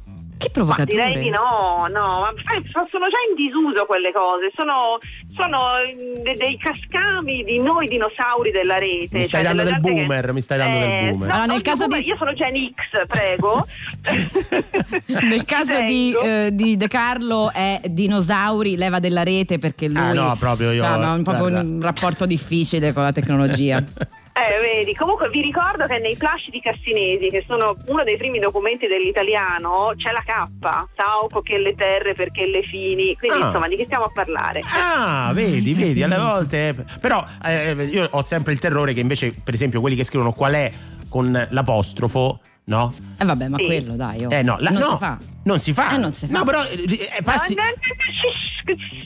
[0.43, 1.07] Che Ma provocatore.
[1.07, 2.59] direi di no, no, ma sai,
[2.91, 4.99] sono già in disuso quelle cose, sono,
[5.39, 9.19] sono mm, de- dei cascami di noi dinosauri della rete.
[9.19, 11.29] Mi stai cioè dando del gente che- boomer, mi stai dando del Eh, boomer.
[11.29, 13.67] no, Allora, nel caso boomer, di- Io sono Gen X, prego.
[15.23, 20.13] Nel caso di, eh, di De Carlo è dinosauri, leva della rete perché lui Ah,
[20.13, 21.69] no, proprio io- cioè, ha un, proprio guarda.
[21.69, 23.83] un rapporto difficile con la tecnologia.
[24.43, 28.89] Eh, vedi, comunque vi ricordo che nei Plascidi Cassinesi, che sono uno dei primi documenti
[28.89, 33.47] dell'italiano, c'è la K, Sauco che le terre perché le fini, quindi Ah.
[33.47, 34.61] insomma di che stiamo a parlare?
[34.75, 36.75] Ah, vedi, vedi, alle volte.
[37.01, 40.55] Però eh, io ho sempre il terrore che invece, per esempio, quelli che scrivono qual
[40.55, 40.73] è
[41.09, 42.93] con l'apostrofo, no?
[43.23, 43.65] E vabbè, ma Sì.
[43.65, 44.31] quello dai, oh.
[44.31, 45.19] Eh no, la- non no, si fa.
[45.45, 45.91] Non si fa.
[45.91, 46.39] Eh, non si fa.
[46.39, 47.55] No, però eh, eh, passi.
[47.55, 47.63] No,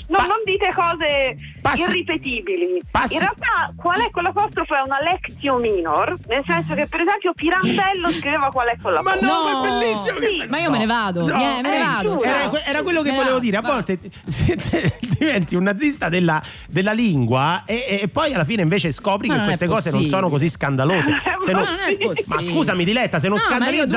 [0.09, 2.79] no, Pa- non dite cose Passi- irripetibili.
[2.91, 7.01] passi- In realtà, qual è con l'apostrofo è una lectio minor, nel senso che, per
[7.01, 10.71] esempio, Pirandello scriveva qual è con Ma no, ma è bellissimo Sì, questa- ma io
[10.71, 12.21] me ne vado, No, eh, me ne eh, vado.
[12.23, 13.57] Era, era quello che Me volevo vado, dire.
[13.57, 13.73] A va.
[13.73, 14.11] volte ti-
[15.19, 19.45] diventi un nazista della, della lingua e, e poi alla fine invece scopri Ma che
[19.45, 21.15] queste cose non sono così scandalose.
[21.41, 23.57] Se Ma non- ma scusami, Diletta, se non No, ma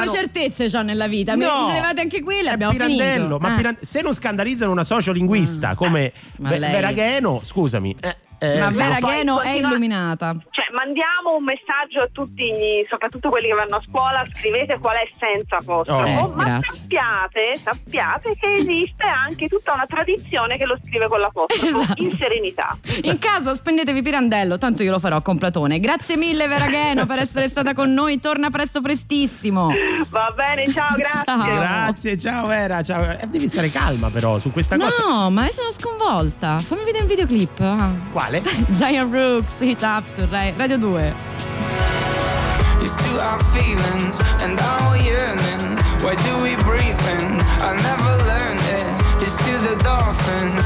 [0.10, 1.36] due certezze ho nella vita.
[1.36, 1.70] Mi- No.
[1.72, 3.38] Levate anche quelle, È abbiamo Pirandello, finito.
[3.40, 3.56] ma Eh.
[3.58, 7.96] Piran- se non scandalizzano una sociolinguista come ma Ve- lei- Veragheno, scusami.
[8.02, 10.34] eh, eh, Ma Vera Gheno è illuminata.
[10.50, 12.52] Cioè, mandiamo un messaggio a tutti,
[12.90, 16.32] soprattutto quelli che vanno a scuola, scrivete qual è senza apostrofo, Oh.
[16.32, 16.74] Eh, ma grazie.
[16.82, 22.04] sappiate, sappiate che esiste anche tutta una tradizione che lo scrive con l'apostrofo, Esatto.
[22.04, 22.78] in serenità.
[23.04, 25.80] In caso spendetevi Pirandello, tanto io lo farò con Platone.
[25.80, 28.20] Grazie mille Veragheno per essere stata con noi.
[28.20, 29.70] Torna presto prestissimo.
[30.10, 31.24] Va bene, ciao, grazie.
[31.26, 31.56] Ciao.
[31.56, 33.04] Grazie, ciao Vera, ciao.
[33.12, 35.04] Eh, devi stare calma però su questa cosa.
[35.08, 36.60] No, ma io sono sconvolta.
[36.60, 37.60] Fammi vedere un videoclip.
[37.62, 37.94] Ah.
[38.12, 38.29] Quale?
[38.30, 40.94] Giant Rooks, Hit Up su Rai- Radio 2.
[42.80, 45.78] Used to have feelings and now we're yearning.
[46.04, 47.42] Why do we breathe in?
[47.66, 49.24] I never learned it.
[49.24, 50.64] It's to the dolphins,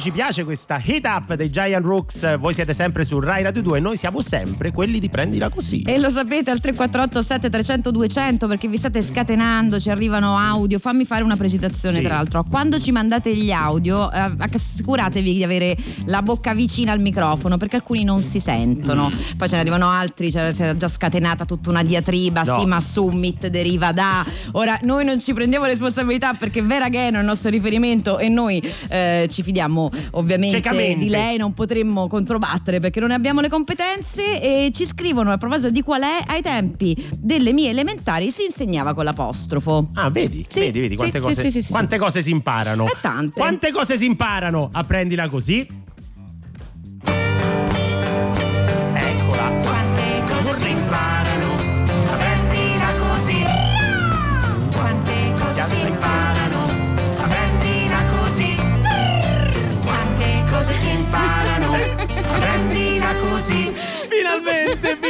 [0.00, 2.38] ci piace questa hit up dei Giant Rooks.
[2.38, 5.82] Voi siete sempre su Rai Radio 2 e noi siamo sempre quelli di prendila così.
[5.82, 10.78] E lo sapete al 348 7300 200 perché vi state scatenando, ci arrivano audio.
[10.78, 12.02] Fammi fare una precisazione Sì.
[12.02, 12.44] tra l'altro.
[12.48, 17.76] Quando ci mandate gli audio eh, assicuratevi di avere la bocca vicina al microfono perché
[17.76, 19.10] alcuni non si sentono.
[19.36, 22.58] Poi ce ne arrivano altri, c'era si era già scatenata tutta una diatriba, No.
[22.60, 24.24] sì ma Summit deriva da...
[24.52, 28.62] Ora noi non ci prendiamo responsabilità perché Vera Gano è il nostro riferimento e noi
[28.88, 31.04] eh, ci fidiamo ovviamente Ciecamente.
[31.04, 35.36] di lei, non potremmo controbattere perché non ne abbiamo le competenze e ci scrivono a
[35.36, 39.90] proposito di qual è ai tempi delle mie elementari si insegnava con l'apostrofo.
[39.94, 42.86] Ah, vedi, Sì, vedi, vedi quante, sì, cose, sì, quante cose si imparano.
[42.86, 43.40] E tante.
[43.40, 45.66] Quante cose si imparano a prendila così?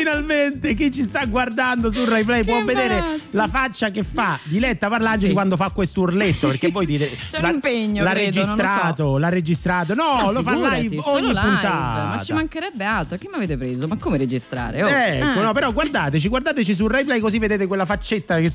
[0.01, 4.39] Finalmente, chi ci sta guardando su Rai Play Che può vedere la faccia che fa
[4.45, 5.33] Diletta Parlangeli Sì.
[5.33, 6.49] quando fa questo urletto.
[6.49, 9.95] Perché voi dite: C'è un l'ha- impegno, L'ha credo, registrato, l'ha registrato.
[9.95, 11.41] No, Ma lo fa live solo ogni live.
[11.41, 12.05] puntata.
[12.15, 13.17] Ma ci mancherebbe altro.
[13.19, 13.87] Che mi avete preso?
[13.87, 14.83] Ma come registrare?
[14.83, 14.89] Oh.
[14.89, 15.43] Ecco, Ah.
[15.45, 18.51] no, però guardateci, guardateci su Rai Play così vedete quella faccetta che,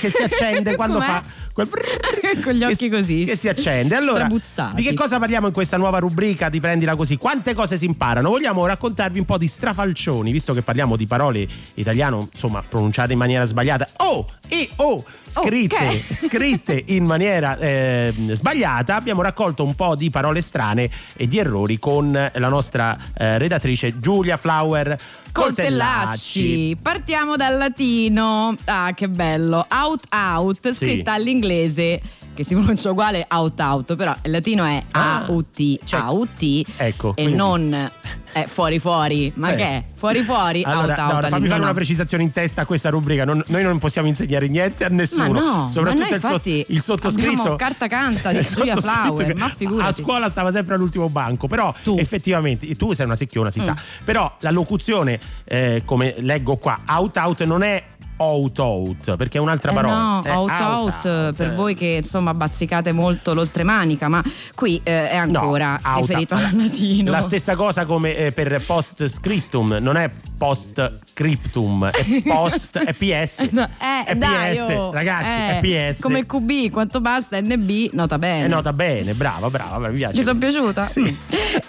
[0.00, 1.06] che si accende quando Com'è?
[1.06, 1.68] fa quel
[2.42, 3.94] Con gli occhi che, così, che si accende.
[3.96, 4.28] Allora,
[4.74, 7.16] di che cosa parliamo in questa nuova rubrica di Prendila così?
[7.16, 8.28] Quante cose si imparano?
[8.30, 13.18] Vogliamo raccontarvi un po' di strafalcioni, visto che parliamo di parole italiano, insomma, pronunciate in
[13.18, 13.88] maniera sbagliata.
[13.98, 16.14] Oh, e oh, scritte, Ok.
[16.14, 18.96] scritte in maniera eh, sbagliata.
[18.96, 23.98] Abbiamo raccolto un po' di parole strane e di errori con la nostra eh, redattrice
[23.98, 24.98] Giulia Flower
[25.32, 26.76] Coltellacci.
[26.82, 28.54] Partiamo dal latino.
[28.64, 29.66] Ah, che bello.
[29.70, 32.00] Out out, scritta all'inglese
[32.34, 37.10] che si pronuncia uguale out out, però il latino è Ah, AUT, cioè- AUT Ecco,
[37.10, 37.90] e quindi- non
[38.32, 39.32] è fuori fuori.
[39.34, 39.56] Ma Eh.
[39.56, 39.84] che è?
[39.94, 41.10] Fuori fuori, Allora, out no, out.
[41.12, 43.24] fammi all'inizio, fare una precisazione in testa a questa rubrica.
[43.24, 45.32] Non- noi non possiamo insegnare niente a nessuno.
[45.32, 47.56] Ma no, soprattutto ma noi il, sot- infatti il sottoscritto.
[47.56, 49.88] carta canta di Giulia Flower, che ma figurati.
[49.88, 51.46] A scuola stava sempre all'ultimo banco.
[51.48, 51.94] Però Tu.
[51.94, 51.98] Mm.
[51.98, 53.76] effettivamente tu sei una secchiona, si sa.
[54.04, 57.82] Però la locuzione, eh, come leggo qua, out out non è
[58.22, 59.94] out out, perché è un'altra Eh parola.
[59.94, 61.54] no, È out out, per eh.
[61.54, 64.22] voi che insomma bazzicate molto l'oltremanica, ma
[64.54, 67.10] qui eh, è ancora No, out- riferito al latino.
[67.10, 72.92] La stessa cosa come eh, per post scriptum, non è post scriptum, è post, è
[72.94, 73.48] PS.
[73.80, 76.00] Eh, è dai, PS, oh, ragazzi, eh, è PS.
[76.00, 78.44] Come il QB, quanto basta NB, nota bene.
[78.44, 80.14] Eh, nota bene, brava, brava, mi piace.
[80.14, 80.86] Ti sono piaciuta?
[80.86, 81.00] Sì.
[81.02, 81.06] Mm.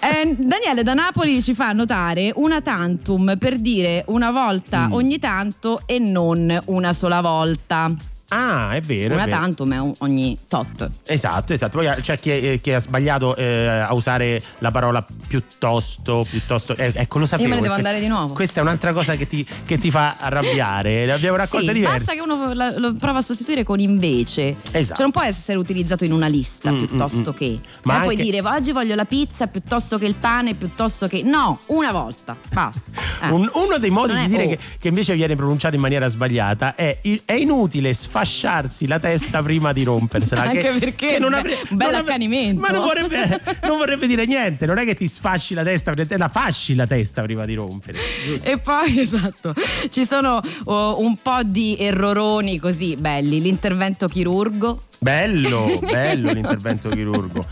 [0.00, 4.92] Eh, Daniele da Napoli ci fa notare una tantum per dire una volta Mm.
[4.92, 7.90] ogni tanto e non una sola volta.
[8.34, 9.14] Ah, è vero.
[9.14, 9.38] Una è vero.
[9.40, 10.88] tantum ogni tot.
[11.06, 11.78] Esatto, esatto.
[11.78, 16.74] Poi c'è chi, eh, chi ha sbagliato eh, a usare la parola piuttosto, piuttosto.
[16.76, 17.48] eh, ecco, lo sapevo.
[17.48, 18.32] me ne devo Questa- andare di nuovo.
[18.34, 21.04] Questa è un'altra cosa che ti, che ti fa arrabbiare.
[21.06, 21.96] Ne abbiamo raccolte sì, diverse.
[21.98, 24.56] basta che uno la- lo prova a sostituire con invece.
[24.70, 24.94] Esatto.
[24.94, 27.58] Cioè non può essere utilizzato in una lista Mm, piuttosto mm, che.
[27.82, 31.22] Ma Ma puoi anche- dire oggi voglio la pizza piuttosto che il pane, piuttosto che.
[31.22, 32.36] No, una volta.
[32.52, 32.80] Basta.
[33.22, 33.28] Eh.
[33.32, 34.48] Un- uno dei modi Non di è dire oh.
[34.48, 37.92] che, che invece viene pronunciato in maniera sbagliata è, il- è inutile
[38.24, 40.42] sfasciarsi la testa prima di rompersela.
[40.42, 42.60] Anche che- perché che non beh, avre- un bel non accanimento.
[42.60, 46.16] Ma non vorrebbe, non vorrebbe dire niente, non è che ti sfasci la testa, te
[46.16, 47.98] la fasci la testa prima di rompere.
[48.26, 48.48] giusto?
[48.48, 49.54] E poi, esatto,
[49.90, 53.40] ci sono oh, un po' di erroroni così belli.
[53.40, 54.82] L'intervento chirurgo.
[54.98, 57.44] Bello, bello l'intervento chirurgo.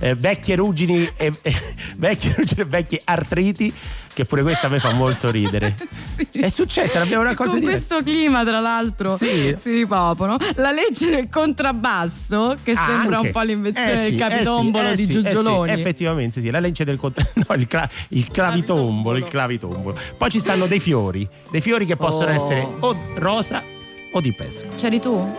[0.00, 1.54] Eh, vecchie ruggini e, e-
[1.96, 3.72] vecchie ruggini e vecchie artriti,
[4.18, 5.76] che pure questa a me fa molto ridere.
[6.32, 9.54] È successa, l'abbiamo raccolta Con di questo clima, tra l'altro, Sì.
[9.56, 10.36] si ripopolano.
[10.56, 13.28] La legge del contrabbasso, che Ah, sembra anche.
[13.28, 15.70] un po' l'invenzione Eh sì, del capitombolo eh sì, di eh sì, eh sì, Giugioloni.
[15.70, 19.96] effettivamente sì, la legge del contra- no, il, cla- il clavitombolo, il clavitombolo.
[20.16, 22.34] Poi ci stanno dei fiori, dei fiori che possono Oh.
[22.34, 23.62] essere o rosa
[24.10, 24.66] o di pesco.
[24.74, 25.32] C'eri tu?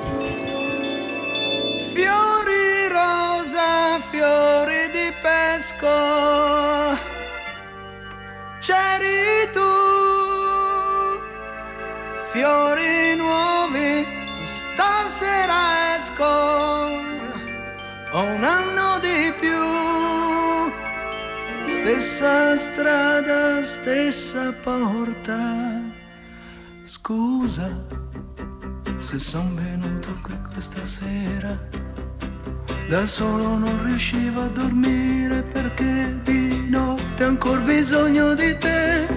[1.93, 5.87] Fiori rosa, fiori di pesco,
[8.59, 9.71] c'eri tu,
[12.31, 14.05] fiori nuovi,
[14.43, 16.23] stasera esco,
[18.11, 19.63] ho un anno di più,
[21.67, 25.81] stessa strada, stessa porta,
[26.83, 27.69] scusa
[28.99, 31.88] se son venuto qui questa sera.
[32.89, 39.07] Da solo non riuscivo a dormire perché di notte ancora bisogno di te.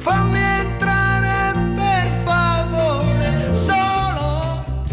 [0.00, 4.84] Fammi entrare per favore, solo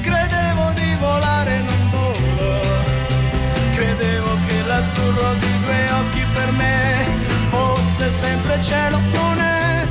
[0.00, 2.60] credevo di volare non volo.
[3.74, 7.04] Credevo che l'azzurro di due occhi per me
[7.50, 9.88] fosse sempre cielo, non è.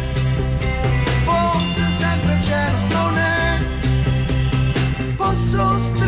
[1.25, 3.07] Fosse sempre cielo, non.
[5.17, 5.98] Posso stare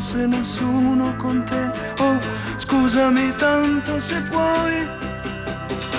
[0.00, 1.70] fosse nessuno con te.
[1.98, 2.18] Oh,
[2.56, 4.88] scusami tanto se puoi.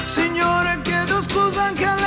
[0.05, 2.00] Signore, chiedo scusa anche a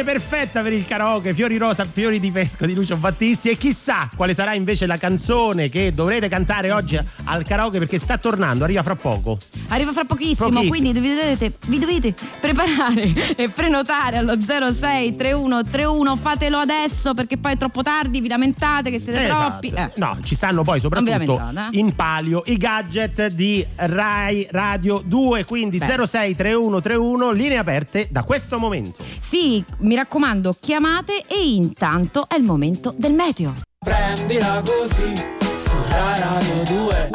[0.00, 4.08] Canzone perfetta per il karaoke, Fiori Rosa, Fiori di Pesco di Lucio Battisti e chissà
[4.16, 8.82] quale sarà invece la canzone che dovrete cantare oggi al karaoke perché sta tornando, arriva
[8.82, 9.36] fra poco.
[9.68, 10.68] Arriva fra pochissimo, Pochissimo.
[10.68, 16.16] quindi vi dovete, vi dovete preparare e prenotare allo 063131.
[16.16, 19.60] Fatelo adesso perché poi è troppo tardi, vi lamentate che siete Esatto.
[19.60, 19.68] troppi.
[19.68, 19.92] Eh.
[19.96, 21.78] No, ci stanno poi soprattutto eh?
[21.78, 25.86] in palio i gadget di Rai Radio 2, quindi Beh.
[26.06, 29.04] 063131, linee aperte da questo momento.
[29.20, 33.54] Sì, mi raccomando, chiamate e intanto è il momento del meteo.
[33.78, 35.12] Prendila così
[35.56, 37.10] su Radio 2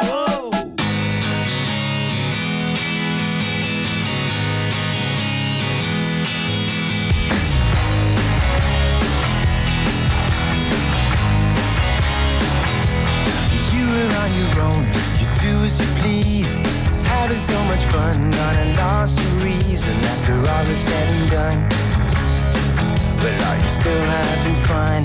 [13.72, 14.84] You were on your own,
[15.18, 16.56] you do as you please.
[17.04, 21.76] Having so much fun, gone and lost your reason after all is said and done.
[23.22, 25.02] Well, are you still having fun?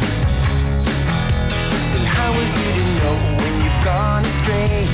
[1.95, 4.85] And how is it to know when you've gone astray?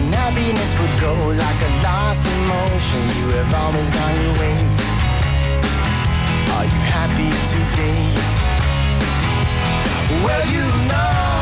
[0.00, 3.02] And happiness would go like a lost emotion.
[3.18, 4.58] You have always gone your way.
[6.56, 8.04] Are you happy today?
[10.24, 11.33] Well, you know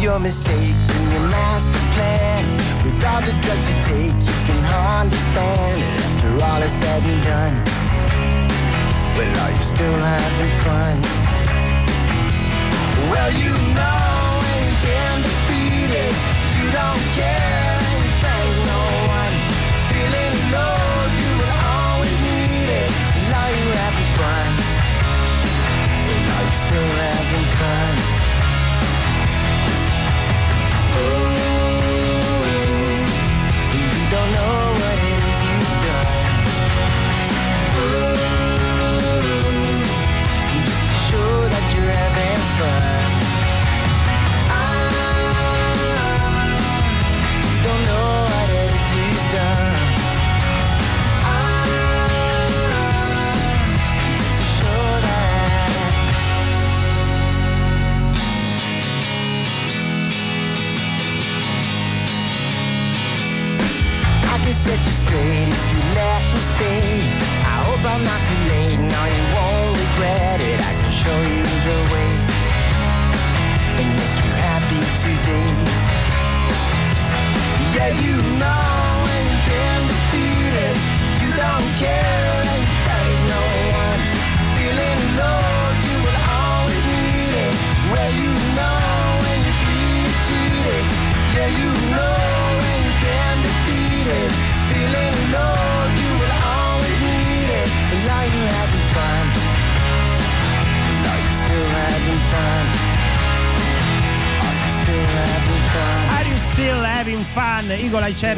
[0.00, 0.56] Your mistake
[0.96, 2.44] in your master plan.
[2.82, 7.22] With all the drugs you take, you can understand it after all is said and
[7.22, 7.56] done.
[9.14, 10.96] Well, are you still having fun?
[13.12, 16.12] Well, you know you've been defeated,
[16.56, 18.80] you don't care and you thank no
[19.20, 19.34] one.
[19.92, 20.80] Feeling low,
[21.20, 22.90] you will always need it.
[23.20, 24.48] And are you having fun?
[26.08, 27.49] Well, are you still having fun?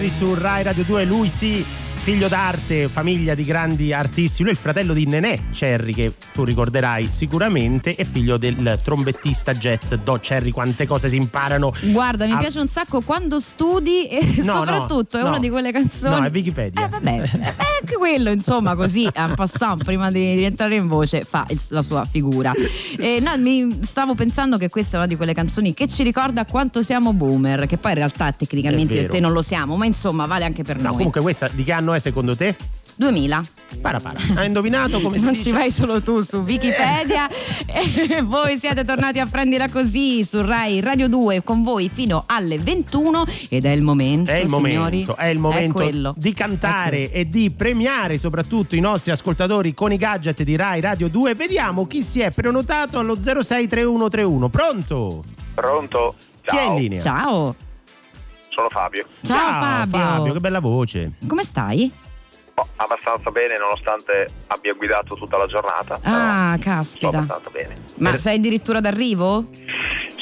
[0.02, 1.64] Cherry su Rai Radio 2, lui sì,
[2.02, 4.42] figlio d'arte, famiglia di grandi artisti.
[4.42, 9.52] Lui è il fratello di Nenè Cherry, che tu ricorderai sicuramente, è figlio del trombettista
[9.54, 10.50] jazz Do Cherry.
[10.50, 11.72] Quante cose si imparano.
[11.82, 15.38] Guarda, mi a- piace un sacco quando studi e No, soprattutto no, è una no.
[15.38, 16.18] di quelle canzoni.
[16.18, 16.84] No, è Wikipedia.
[16.84, 21.22] Eh vabbè, eh, anche quello insomma così en passant prima di, di entrare in voce
[21.22, 22.52] fa il- la sua figura.
[22.98, 26.44] E no, mi stavo pensando che questa è una di quelle canzoni che ci ricorda
[26.46, 30.44] quanto siamo boomer, che poi in realtà tecnicamente te non lo siamo, ma insomma vale
[30.44, 30.92] anche per No, noi.
[30.96, 32.56] comunque questa di che anno è secondo te?
[32.94, 33.42] 2000.
[33.80, 34.20] Para para.
[34.36, 35.44] Hai indovinato come si non dice?
[35.44, 37.26] ci vai solo tu su Wikipedia
[37.66, 42.58] e voi siete tornati a prendila così su Rai Radio 2 con voi fino alle
[42.58, 46.14] 21 ed è il momento È il signori momento, è il momento quello.
[46.18, 51.08] di cantare e di premiare soprattutto i nostri ascoltatori con i gadget di Rai Radio
[51.08, 51.34] 2.
[51.34, 54.48] Vediamo chi si è prenotato allo 063131.
[54.50, 55.24] Pronto?
[55.54, 56.14] Pronto?
[56.42, 57.00] Chi è in Ciao, linea?
[57.00, 57.54] ciao
[58.54, 59.06] sono Fabio.
[59.22, 60.32] Ciao, Fabio.
[60.32, 61.12] che bella voce.
[61.26, 61.90] come stai?
[62.54, 65.98] Oh, abbastanza bene nonostante abbia guidato tutta la giornata.
[66.02, 67.74] ah Sto caspita abbastanza bene.
[67.98, 69.46] ma sei addirittura d'arrivo?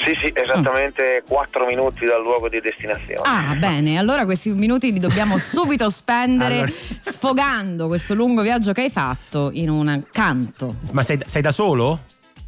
[0.03, 3.21] Sì, sì, esattamente 4 minuti dal luogo di destinazione.
[3.25, 6.71] ah bene allora questi minuti li dobbiamo subito spendere Allora.
[7.01, 11.99] sfogando questo lungo viaggio che hai fatto in un canto Ma sei, sei da solo?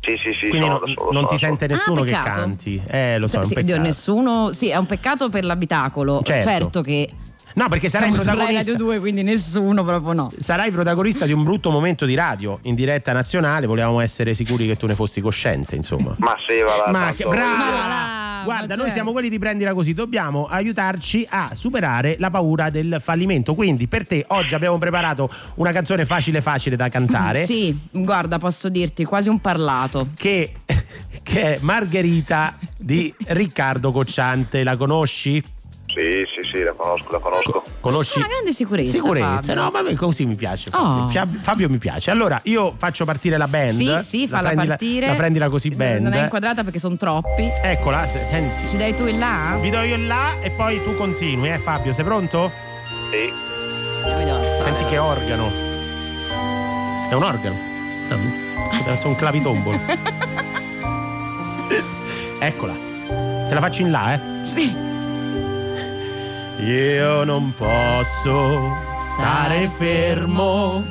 [0.05, 1.11] Sì, sì, sì, Quindi sono non, da solo.
[1.13, 2.83] non ti sente nessuno Ah, che canti.
[2.87, 6.81] Eh, lo so, è un Sì, nessuno sì è un peccato per l'abitacolo Certo.
[6.81, 7.09] che
[7.55, 8.71] No, perché sarai siamo protagonista.
[8.71, 12.75] Radio 2 quindi nessuno proprio no Sarai protagonista di un brutto momento di radio in
[12.75, 13.65] diretta nazionale.
[13.67, 16.15] Volevamo essere sicuri che tu ne fossi cosciente, insomma.
[16.17, 17.55] Ma sì, va là, Ma che bravo!
[17.57, 22.17] Ma va là, Guarda, noi cioè- siamo quelli di prendila così, dobbiamo aiutarci a superare
[22.19, 23.55] la paura del fallimento.
[23.55, 28.67] Quindi per te oggi abbiamo preparato una canzone facile facile da cantare Sì, guarda, posso
[28.69, 30.07] dirti quasi un parlato.
[30.15, 30.51] che,
[31.23, 34.63] che è Margherita di Riccardo Cocciante.
[34.63, 35.41] La conosci?
[35.95, 37.63] Sì, sì, sì, la conosco, la conosco.
[37.79, 38.17] Conosci?
[38.17, 38.89] Una grande sicurezza.
[38.91, 39.53] Sicurezza, Fabio.
[39.55, 40.71] no, ma così mi piace.
[40.71, 41.03] Fabio.
[41.03, 41.07] Oh.
[41.07, 42.09] Fab- Fabio mi piace.
[42.09, 43.71] Allora, io faccio partire la band.
[43.73, 45.07] Sì, sì, La falla prendila- partire.
[45.07, 46.01] La prendila così band.
[46.01, 47.47] Non è inquadrata perché sono troppi.
[47.61, 48.67] Eccola, se- senti.
[48.67, 49.57] Ci dai tu il là?
[49.61, 52.51] Vi do io il là e poi tu continui, eh Fabio, sei pronto?
[53.11, 53.31] Sì.
[54.63, 55.51] Senti che organo.
[57.09, 57.55] È un organo.
[58.87, 59.79] Essere un clavitombolo.
[62.39, 62.73] Eccola.
[63.47, 64.19] Te la faccio in là, eh.
[64.45, 64.91] Sì.
[66.63, 68.73] Io non posso
[69.13, 70.85] stare fermo.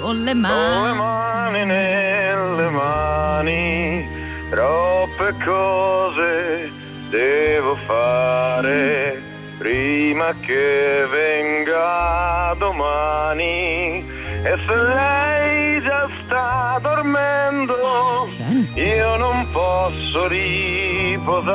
[0.00, 0.98] Con le Con le mani.
[0.98, 4.08] mani nelle mani,
[4.50, 6.68] troppe cose
[7.10, 9.22] devo fare
[9.58, 14.04] prima che venga domani.
[14.42, 18.26] E se lei già sta dormendo,
[18.74, 21.52] io non posso riposare.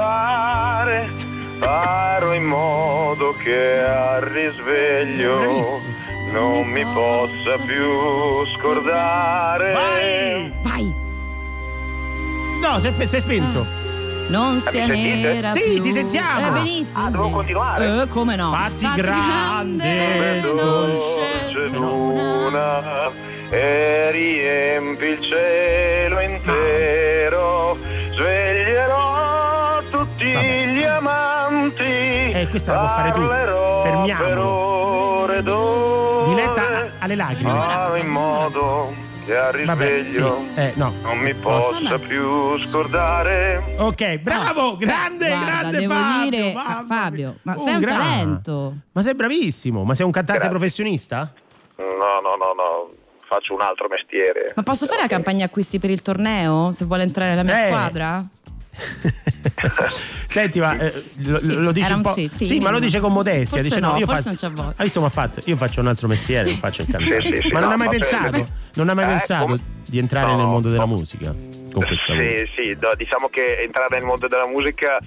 [1.59, 5.81] Farò in modo che al risveglio
[6.31, 9.71] non mi possa più scordare.
[9.73, 10.53] Vai!
[10.61, 10.93] Vai.
[12.61, 13.65] No, sei, sei spento.
[14.29, 15.15] Non se mi sentite?
[15.15, 15.81] n'era Sì, più.
[15.83, 16.47] ti sentiamo.
[16.47, 17.05] Eh, benissimo.
[17.05, 18.01] Ah, devo continuare?
[18.03, 18.51] Eh, come no?
[18.51, 22.49] Fatti grande, dolce dolce luna.
[22.49, 23.11] luna
[23.49, 27.58] e riempi il cielo intero.
[32.41, 33.21] Eh, questa la può fare tu.
[33.83, 34.77] Fermiamolo.
[36.27, 37.49] Diletta alle lacrime.
[37.51, 38.93] Farò in modo
[39.25, 39.93] che al Vabbè, sì.
[40.03, 40.93] risveglio Eh, no.
[41.01, 43.75] non mi possa più scordare.
[43.77, 46.29] Ok, bravo, grande, Guarda, grande devo Fabio.
[46.29, 47.63] dire, mamma Fabio, ma mia.
[47.63, 48.73] sei un gra- talento.
[48.91, 50.57] Ma sei bravissimo, ma sei un cantante Grazie.
[50.57, 51.31] professionista?
[51.77, 52.91] No, no, no, no,
[53.27, 54.53] faccio un altro mestiere.
[54.55, 56.71] Ma posso fare la campagna acquisti per il torneo?
[56.73, 57.67] Se vuole entrare nella mia Eh.
[57.67, 58.23] squadra?
[60.29, 62.13] Senti, ma eh, lo, Sì, lo dice un po'.
[62.13, 63.45] sì, sì, ma lo dice con modestia.
[63.57, 64.73] Forse dice, no, io forse faccio- non c'ha voglia.
[64.77, 65.41] Hai visto, ma ha fatto?
[65.45, 67.21] Io faccio un altro mestiere, non faccio il cantante.
[67.21, 68.05] Sì, sì, sì, ma non no, hai mai va bene.
[68.09, 68.47] pensato?
[68.75, 70.95] Non hai mai Eh, pensato come- di entrare No, nel mondo della no.
[70.95, 71.33] musica?
[71.71, 72.47] Con questa voce.
[72.55, 74.97] Sì, sì, no, diciamo che entrare nel mondo della musica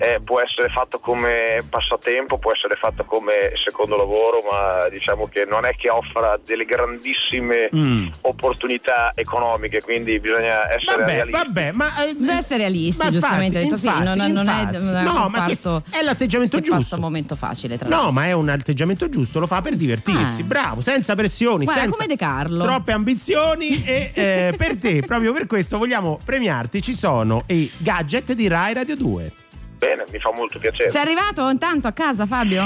[0.00, 5.44] eh, può essere fatto come passatempo, può essere fatto come secondo lavoro, ma diciamo che
[5.44, 8.06] non è che offra delle grandissime Mm.
[8.22, 11.30] opportunità economiche, quindi bisogna essere Vabbè, realisti.
[11.44, 13.60] vabbè, ma eh, Bisogna essere realisti, ma giustamente.
[13.60, 14.76] infatti, detto, sì, infatti, non, non è, infatti.
[14.84, 15.46] non è un No, ma
[15.90, 16.78] è l'atteggiamento che giusto.
[16.80, 18.12] passa un momento facile, tra No, l'altro.
[18.12, 20.44] ma è un atteggiamento giusto, lo fa per divertirsi, Eh.
[20.44, 22.62] bravo, senza pressioni, Guarda, senza come De Carlo.
[22.62, 28.32] troppe ambizioni e eh, per te, proprio per questo vogliamo premiarti, ci sono i gadget
[28.32, 29.32] di Rai Radio 2.
[29.78, 30.90] Bene, mi fa molto piacere.
[30.90, 32.64] Sei arrivato intanto a casa, Fabio?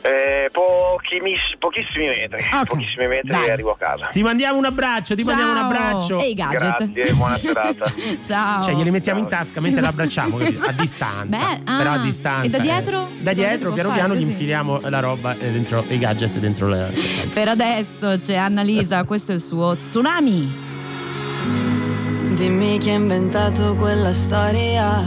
[0.00, 3.46] Eh, pochimis- pochissimi metri, Ok, pochissimi metri dai.
[3.46, 4.06] e arrivo a casa.
[4.12, 5.66] Ti mandiamo un abbraccio, ti mandiamo un Ciao.
[5.66, 6.20] abbraccio.
[6.20, 6.92] E i gadget.
[6.92, 7.92] Grazie, buona serata.
[8.24, 8.62] Ciao.
[8.62, 11.24] Cioè, glieli mettiamo in tasca mentre l'abbracciamo a distanza.
[11.24, 12.46] Beh, ah, Però a distanza.
[12.46, 12.60] e da eh.
[12.60, 13.10] dietro?
[13.20, 16.90] Da dietro, piano fare piano, gli infiliamo la roba eh, dentro i gadget dentro la.
[17.32, 20.70] Per adesso c'è Annalisa, questo è il suo tsunami.
[22.34, 25.06] Dimmi chi ha inventato quella storia.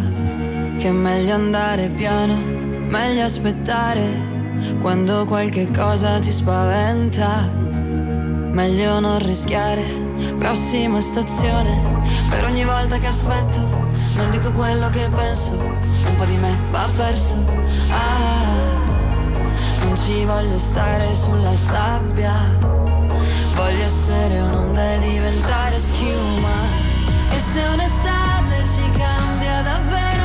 [0.78, 4.34] Che è meglio andare piano, meglio aspettare.
[4.80, 7.50] Quando qualche cosa ti spaventa,
[8.52, 9.84] meglio non rischiare.
[10.38, 13.60] Prossima stazione, per ogni volta che aspetto,
[14.16, 15.54] non dico quello che penso.
[15.54, 17.44] Un po' di me va perso.
[17.90, 18.76] Ah,
[19.84, 22.34] non ci voglio stare sulla sabbia.
[23.56, 26.85] Voglio essere un'onda e diventare schiuma.
[27.32, 30.25] E se un'estate ci cambia davvero,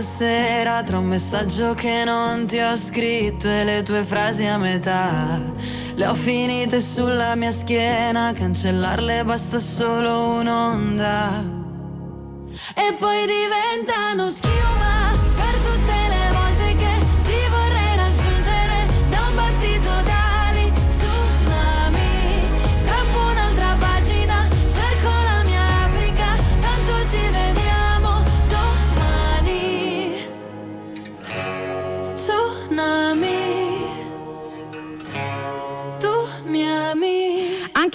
[0.00, 5.40] stasera tra un messaggio che non ti ho scritto e le tue frasi a metà?
[5.94, 11.44] Le ho finite sulla mia schiena, cancellarle basta solo un'onda.
[12.74, 14.63] E poi diventano schiuma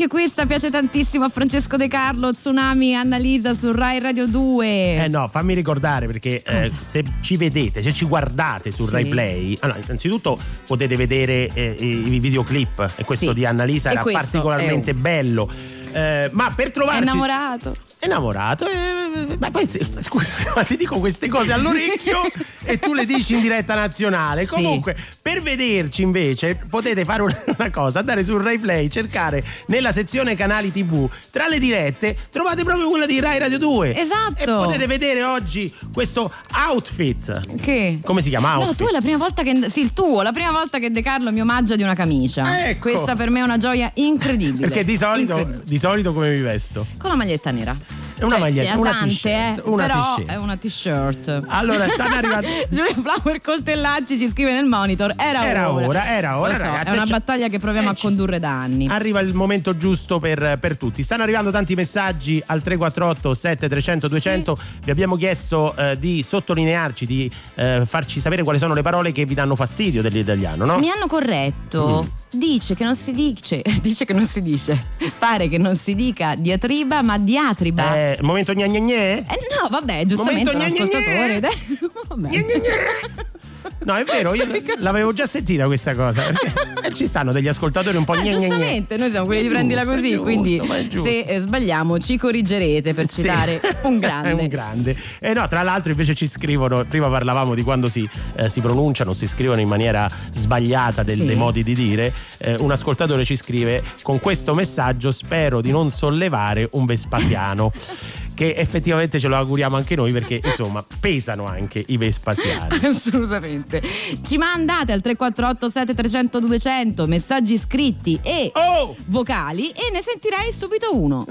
[0.01, 5.03] Anche questa piace tantissimo a Francesco De Carlo, Tsunami, Annalisa su Rai Radio 2.
[5.03, 8.93] Eh no, fammi ricordare perché eh, se ci vedete, se ci guardate su Sì.
[8.93, 13.33] Rai Play, allora, innanzitutto potete vedere eh, i videoclip e questo Sì.
[13.33, 15.51] di Annalisa E era particolarmente un- bello.
[15.91, 17.75] Eh, ma per È trovarci innamorato.
[17.99, 19.67] è innamorato eh, ma poi
[20.01, 22.21] scusa ma ti dico queste cose all'orecchio
[22.63, 24.53] e tu le dici in diretta nazionale Sì.
[24.53, 30.35] comunque per vederci invece potete fare una, cosa andare su Rai Play cercare nella sezione
[30.35, 34.43] canali tv tra le dirette trovate proprio quella di Rai Radio 2 Esatto.
[34.43, 36.31] e potete vedere oggi questo
[36.67, 37.99] outfit Che?
[38.03, 38.77] come si chiama No, outfit?
[38.77, 39.69] tu è la prima volta che.
[39.69, 42.67] Sì, il tuo, la prima volta che De Carlo mi omaggia di una camicia.
[42.69, 42.89] Ecco.
[42.91, 44.67] Questa per me è una gioia incredibile.
[44.67, 46.85] perché di solito, di solito come mi vesto?
[46.97, 47.75] Con la maglietta nera.
[48.19, 50.29] È una Cioè, maglietta, una tante, t-shirt, eh, una però t-shirt.
[50.29, 51.43] è una t-shirt.
[51.47, 55.13] Allora, stanno arrivando- Giulia Flower Coltellacci ci scrive nel monitor.
[55.15, 58.39] Era, Era ora, era ora, so, ragazzi, È una battaglia che proviamo eh, a condurre
[58.39, 58.87] da anni.
[58.89, 61.01] Arriva il momento giusto per, per tutti.
[61.01, 64.57] Stanno arrivando tanti messaggi al 348 7300 200.
[64.83, 69.23] Vi abbiamo chiesto eh, di sottolinearci, di eh, farci sapere quali sono le parole che
[69.23, 70.77] vi danno fastidio dell'italiano, no?
[70.77, 72.03] Mi hanno corretto.
[72.05, 72.18] Mm.
[72.31, 74.79] Dice che non si dice, dice che non si dice.
[75.17, 77.95] Pare che non si dica diatriba, ma diatriba.
[77.95, 78.93] Eh, momento gna gna gna?
[78.93, 79.25] Eh,
[79.59, 81.39] no, vabbè, giustamente un Momento gna gna ascoltatore.
[81.39, 81.49] gna.
[83.83, 84.45] No, è vero, io
[84.79, 86.21] l'avevo già sentita questa cosa.
[86.23, 88.47] Perché eh, ci stanno degli ascoltatori un po' Ma gna gna gna.
[88.47, 90.61] giustamente, noi siamo quelli di prendila così, giusto, quindi
[91.01, 93.21] se eh, sbagliamo ci corrigerete per Sì.
[93.21, 94.31] citare un grande.
[94.43, 94.95] Un grande.
[95.19, 99.13] E no, tra l'altro invece ci scrivono, prima parlavamo di quando si, eh, si pronunciano,
[99.13, 101.25] si scrivono in maniera sbagliata del- Sì.
[101.25, 102.13] dei modi di dire.
[102.37, 107.71] Eh, un ascoltatore ci scrive con questo messaggio spero di non sollevare un Vespasiano.
[108.39, 112.79] che effettivamente ce lo auguriamo anche noi perché insomma pesano anche i Vespasiani.
[112.87, 113.81] Assolutamente.
[114.21, 118.95] Ci mandate al 348 7300 200 messaggi scritti e Oh!
[119.07, 121.25] vocali e ne sentirei subito uno.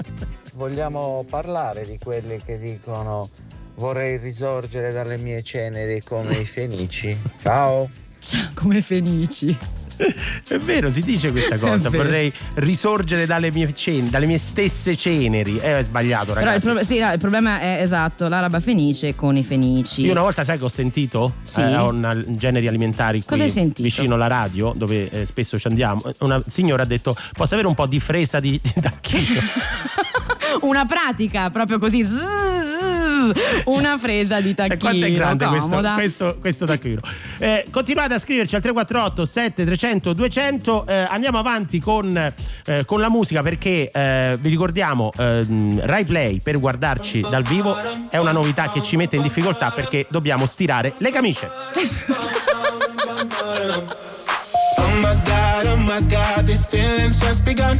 [0.53, 3.27] Vogliamo parlare di quelli che dicono
[3.77, 7.17] vorrei risorgere dalle mie ceneri come i fenici?
[7.41, 7.89] Ciao!
[8.19, 9.57] Ciao, come fenici.
[10.47, 11.89] È vero, si dice questa cosa.
[11.89, 15.57] Vorrei risorgere dalle mie, cen- dalle mie stesse ceneri.
[15.59, 16.65] Eh, è sbagliato, Però il, ragazzi.
[16.65, 20.01] prob- sì, no, il problema è esatto, l'araba fenice con i fenici.
[20.01, 21.59] Io una volta sai che ho sentito Sì.
[21.61, 23.83] eh, un- generi alimentari qui Cosa hai sentito?
[23.83, 26.01] vicino alla radio dove eh, spesso ci andiamo.
[26.19, 29.39] Una signora ha detto posso avere un po' di fresa di, di tacchino?
[30.61, 32.05] Una pratica proprio così.
[33.65, 34.79] Una fresa di Cioè, tacchino.
[34.79, 35.93] quanto è grande questo, comoda.
[35.93, 37.01] questo, questo tacchino?
[37.37, 40.85] Eh, continuate a scriverci al 348 7300 200.
[40.87, 42.15] Eh, andiamo avanti con,
[42.65, 47.75] eh, con la musica perché eh, vi ricordiamo ehm, Rai Play per guardarci dal vivo
[48.09, 51.49] è una novità che ci mette in difficoltà perché dobbiamo stirare le camicie.
[54.77, 57.79] Oh my god, oh my god, these feelings just begun.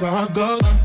[0.00, 0.83] Cause my heart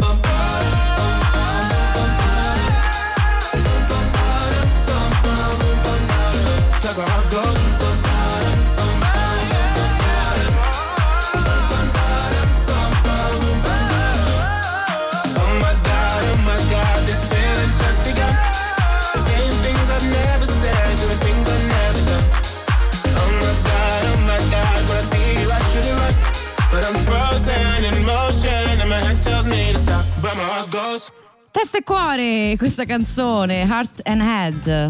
[31.61, 34.89] Testa e cuore, questa canzone, Heart and Head.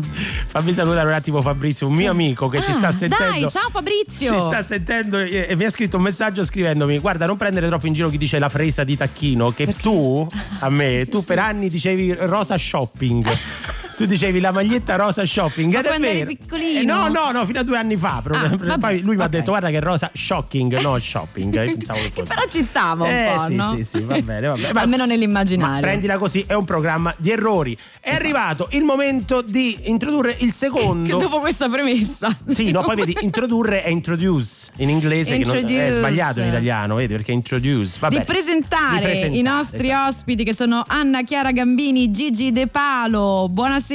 [0.49, 3.39] Fammi salutare un attimo Fabrizio, un mio amico che ci sta Ah, sentendo.
[3.39, 4.33] Dai, ciao Fabrizio.
[4.33, 7.87] Ci sta sentendo e e mi ha scritto un messaggio scrivendomi: Guarda, non prendere troppo
[7.87, 9.49] in giro chi dice la fresa di tacchino.
[9.49, 10.27] Che tu,
[10.59, 13.25] a me, tu per anni dicevi rosa shopping.
[13.99, 15.73] Tu dicevi la maglietta rosa shopping.
[15.73, 16.79] Ma quando eri piccolino?
[16.79, 18.21] Eh, no, no, no, fino a due anni fa.
[18.23, 18.71] proprio.
[18.71, 21.53] Ah, Poi lui mi ha detto: Guarda che rosa shocking, no shopping.
[21.67, 22.33] Io pensavo che fosse.
[22.33, 23.75] Però ci stava un eh, po', sì, no?
[23.75, 24.71] sì, sì, va bene, va bene.
[24.71, 25.81] Ma- Almeno ma nell'immaginario.
[25.81, 27.77] prendila così, è un programma di errori.
[27.99, 31.17] È arrivato il momento di introdurre il secondo.
[31.17, 32.33] Che dopo questa premessa.
[32.53, 35.93] Sì, no, poi vedi, introdurre è introduce in inglese, che non- è Introduce.
[35.95, 37.97] sbagliato in italiano, vedi, perché introduce.
[37.99, 38.25] Va Di bene.
[38.25, 40.07] presentare, Di presentare, i nostri esatto.
[40.07, 43.49] ospiti che sono Anna Chiara Gambini, Gigi De Palo.
[43.51, 43.87] Buonasera.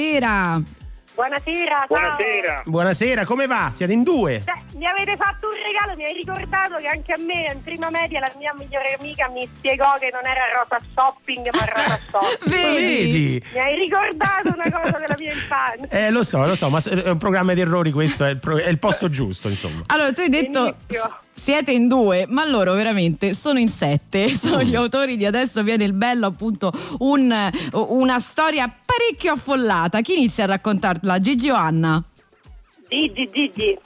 [1.15, 2.63] Buonasera, ciao.
[2.65, 3.71] Buonasera, come va?
[3.73, 4.43] Siete in due?
[4.45, 7.89] Beh, mi avete fatto un regalo, mi hai ricordato che anche a me in prima
[7.91, 12.51] media la mia migliore amica mi spiegò che non era rosa shopping ma rosa shopping.
[12.51, 13.45] Vedi?
[13.53, 15.89] Mi hai ricordato una cosa della mia infanzia.
[15.91, 18.59] Eh, lo so, lo so, ma è un programma di errori questo, è il, pro-
[18.59, 19.85] è il posto giusto, insomma.
[19.87, 21.15] Allora, tu hai detto s-
[21.45, 24.31] siete in due, ma loro veramente sono in sette.
[24.35, 30.01] Sono gli autori di Adesso viene il bello, appunto, un- una storia parecchio affollata.
[30.01, 31.21] Chi inizia a raccontarla?
[31.21, 32.03] Gigi o Anna?
[32.89, 33.79] Gigi, Gigi.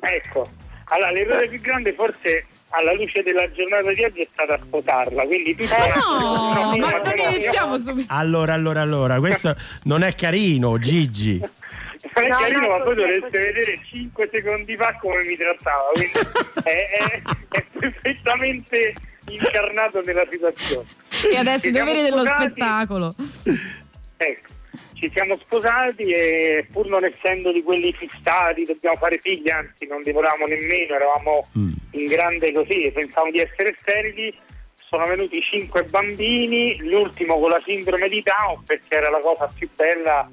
[0.00, 0.44] Ecco,
[0.86, 5.54] allora l'errore più grande forse alla luce della giornata di oggi è stata sposarla, quindi
[5.54, 8.12] tu Eh no, ma non iniziamo subito.
[8.12, 9.54] Allora, allora, allora, questo
[9.84, 11.40] non è carino, Gigi.
[12.02, 16.12] È No, carino, no, ma poi dovreste vedere 5 secondi fa come mi trattava, quindi
[16.64, 18.94] è, è- è perfettamente
[19.28, 20.86] incarnato nella situazione.
[21.32, 23.14] E adesso i doveri dello spettacolo.
[24.16, 24.52] Ecco,
[24.94, 30.00] ci siamo sposati e pur non essendo di quelli fissati, dobbiamo fare figli, anzi non
[30.02, 31.46] li volevamo nemmeno, eravamo
[31.92, 34.34] in grande così, pensavamo di essere sterili.
[34.74, 39.66] Sono venuti cinque bambini, l'ultimo con la sindrome di Down perché era la cosa più
[39.74, 40.28] bella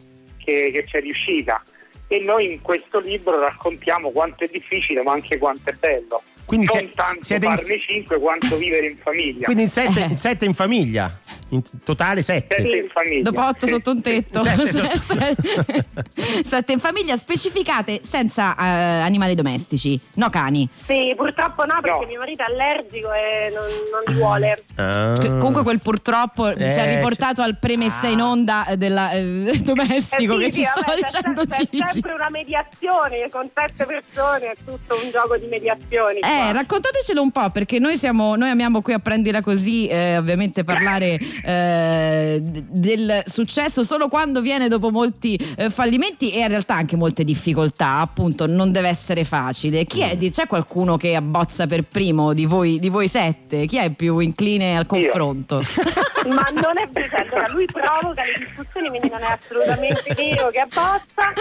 [0.49, 1.63] che, che ci è riuscita.
[2.07, 6.23] E noi in questo libro raccontiamo quanto è difficile ma anche quanto è bello.
[6.45, 9.45] Quindi non sie- tanto siete in- farne cinque quanto vivere in famiglia.
[9.45, 10.05] Quindi in sette, Eh.
[10.05, 11.19] in sette in famiglia,
[11.49, 12.55] in totale sette.
[12.57, 13.21] Sette in famiglia.
[13.23, 13.73] Dopo otto Sì.
[13.73, 14.43] sotto un tetto.
[14.43, 14.67] Sette
[14.99, 18.63] sotto- Sette in famiglia specificate senza eh,
[19.01, 20.67] animali domestici, no cani.
[20.85, 22.05] Sì, purtroppo no, perché No.
[22.07, 24.63] mio marito è allergico e non, non li vuole.
[24.75, 25.13] Ah.
[25.17, 30.37] Comunque quel purtroppo Eh, ci ha riportato al premessa in onda eh, della, eh, domestico
[30.39, 31.83] Eh sì, che sì, ci vabbè, c'è dicendo c'è Gigi.
[31.87, 36.17] sempre una mediazione con sette persone, è tutto un gioco di mediazioni.
[36.19, 36.51] Eh, qua.
[36.51, 41.17] raccontatecelo un po' perché noi siamo, noi amiamo qui a prendila così, eh, ovviamente parlare
[41.43, 47.23] eh, del successo solo quando viene dopo molti eh, fallimenti e in realtà anche molte
[47.23, 49.83] difficoltà, appunto non deve essere facile.
[49.85, 50.17] Chi è?
[50.17, 53.65] C'è qualcuno che abbozza per primo di voi, di voi sette?
[53.65, 55.61] Chi è più incline al confronto?
[56.27, 60.59] Ma non è vero, allora lui provoca le discussioni, quindi non è assolutamente vero che
[60.59, 61.33] abbozza.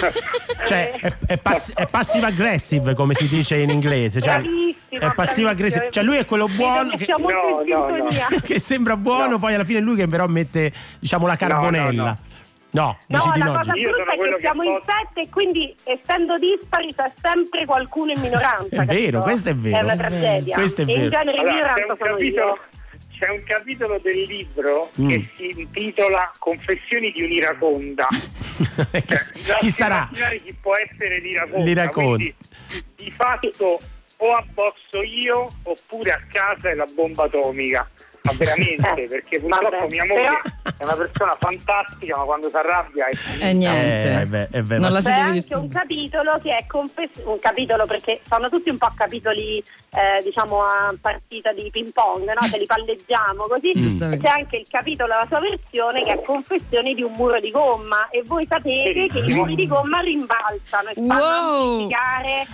[0.64, 4.20] Cioè, Eh, è, è pass- è passive aggressive, come si dice in inglese.
[4.20, 4.40] Cioè,
[4.88, 5.88] è passivo aggressive.
[5.90, 7.86] Cioè, lui è quello buono che No, no, in no.
[7.88, 8.26] sintonia.
[8.42, 12.02] che sembra buono, poi alla fine è lui che però mette, diciamo, la carbonella.
[12.12, 12.18] no.
[12.70, 13.52] No, No, la no.
[13.56, 13.72] cosa.
[13.76, 18.12] Io brutta è che che siamo in sette e quindi essendo dispari c'è sempre qualcuno
[18.12, 18.82] in minoranza.
[18.82, 19.20] È vero, capito?
[19.22, 19.76] questo è vero.
[19.78, 20.54] È una tragedia.
[20.54, 21.08] Questo è E in vero.
[21.10, 22.58] genere in Allora, c'è, minoranza un sono capitolo, io.
[23.18, 25.08] c'è un capitolo del libro Mm.
[25.08, 28.06] che si intitola Confessioni di un'iraconda.
[28.10, 28.64] chi,
[29.46, 30.08] Cioè, chi sarà?
[30.12, 31.64] chi può essere l'iraconda.
[31.64, 32.16] L'iraconda.
[32.16, 32.34] Quindi,
[32.96, 33.78] di fatto
[34.18, 37.88] o abbozzo io oppure a casa è la bomba atomica.
[38.28, 42.48] Ma veramente, Eh, perché purtroppo vabbè, mia moglie però- è una persona fantastica, ma quando
[42.48, 43.12] si arrabbia è
[43.48, 44.20] Eh, niente.
[44.20, 44.80] Eh, beh, è vero.
[44.82, 45.58] Non la C'è anche visto.
[45.58, 49.58] un capitolo che è confess- un capitolo perché sono tutti un po' capitoli
[49.90, 52.46] eh, diciamo a partita di ping pong, no?
[52.48, 53.72] Se li palleggiamo così.
[53.74, 54.26] Giustamente.
[54.26, 58.08] c'è anche il capitolo, la sua versione che è confessioni di un muro di gomma
[58.10, 61.88] e voi sapete che i muri di gomma rimbalzano e fanno Wow.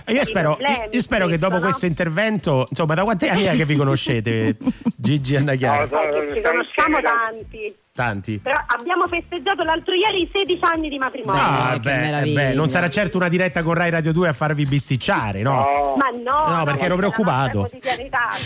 [0.05, 0.57] E Io spero,
[0.91, 1.61] io, spero che dopo no?
[1.61, 4.57] questo intervento, insomma, da quanti anni è che vi conoscete,
[4.95, 6.09] Gigi e Anna Chiara?
[6.09, 7.75] No, Eh, ci conosciamo tanti.
[7.95, 8.39] Tanti.
[8.43, 11.41] Però abbiamo festeggiato l'altro ieri i 16 anni di matrimonio.
[11.41, 12.41] Ah, che beh, meraviglia.
[12.49, 15.51] beh, non sarà certo una diretta con Rai Radio 2 a farvi bisticciare, no?
[15.53, 15.95] No.
[15.95, 17.69] Ma no, No, perché ero preoccupato.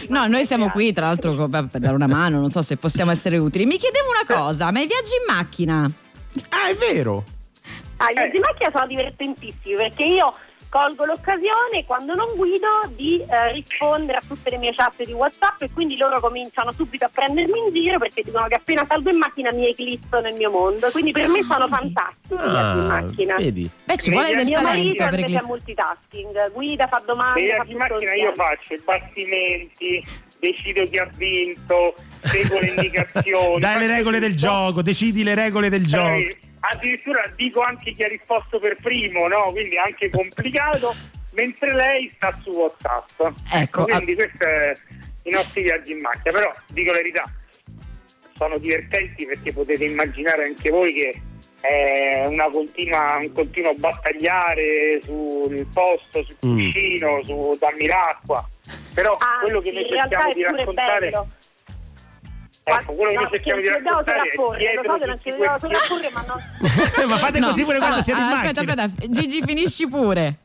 [0.10, 3.10] No, noi siamo qui tra l'altro per per dare una mano, non so se possiamo
[3.12, 3.66] essere utili.
[3.66, 5.90] Mi chiedevo una cosa, ma i viaggi in macchina?
[6.50, 7.24] Ah, è vero.
[7.98, 10.32] Ah, i viaggi in macchina sono divertentissimi perché io
[10.70, 15.64] colgo l'occasione quando non guido di eh, rispondere a tutte le mie chat di WhatsApp
[15.64, 19.18] e quindi loro cominciano subito a prendermi in giro perché dicono che appena salgo in
[19.18, 20.90] macchina mi eclipso nel mio mondo.
[20.92, 23.36] Quindi per me sono fantastici i viaggi in Ah, macchina.
[23.36, 23.70] vedi?
[23.84, 27.50] Beh, ci vuole del Mio talento marito per invece è multitasking, guida, fa domande, Nei
[27.58, 30.04] fa in macchina io faccio i bastimenti,
[30.40, 33.60] decido chi ha vinto, seguo le indicazioni.
[33.60, 36.48] Dai le regole del gioco, decidi le regole del gioco.
[36.62, 39.52] Addirittura dico anche chi ha risposto per primo, no?
[39.52, 40.96] Quindi è anche complicato,
[41.34, 43.34] mentre lei sta su WhatsApp.
[43.54, 44.74] Ecco, quindi questo è
[45.24, 47.24] i nostri viaggi in macchina, però dico la verità,
[48.36, 51.22] sono divertenti perché potete immaginare anche voi che
[51.62, 56.56] è una continua, un continuo battagliare sul posto, sul Mm.
[56.56, 58.48] cuscino, su dammi l'acqua.
[58.94, 61.28] Però quello che noi cerchiamo di raccontare bello.
[62.74, 66.26] Ecco, quello che No, noi cerchiamo di raccontare è dietro so che tutti questi ma
[66.28, 67.08] non...
[67.10, 68.84] Ma fate così pure quando allora, siete in aspetta, macchina.
[68.84, 70.40] aspetta, Gigi finisci pure.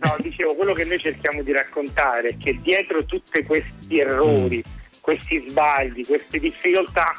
[0.00, 4.62] No, dicevo, quello che noi cerchiamo di raccontare è che dietro tutti questi errori,
[5.00, 7.12] questi sbagli, queste difficoltà,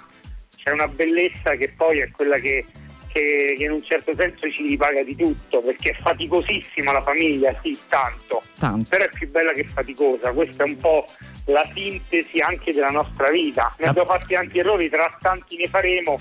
[0.55, 2.65] c'è una bellezza che poi è quella che,
[3.11, 7.57] che- che in un certo senso ci ripaga di tutto, perché è faticosissima la famiglia,
[7.63, 8.85] sì, tanto, Tanto.
[8.89, 10.31] però è più bella che faticosa.
[10.33, 11.05] Questa è un po'
[11.47, 13.73] la sintesi anche della nostra vita.
[13.77, 16.19] Ne abbiamo fatti tanti errori, tra tanti ne faremo,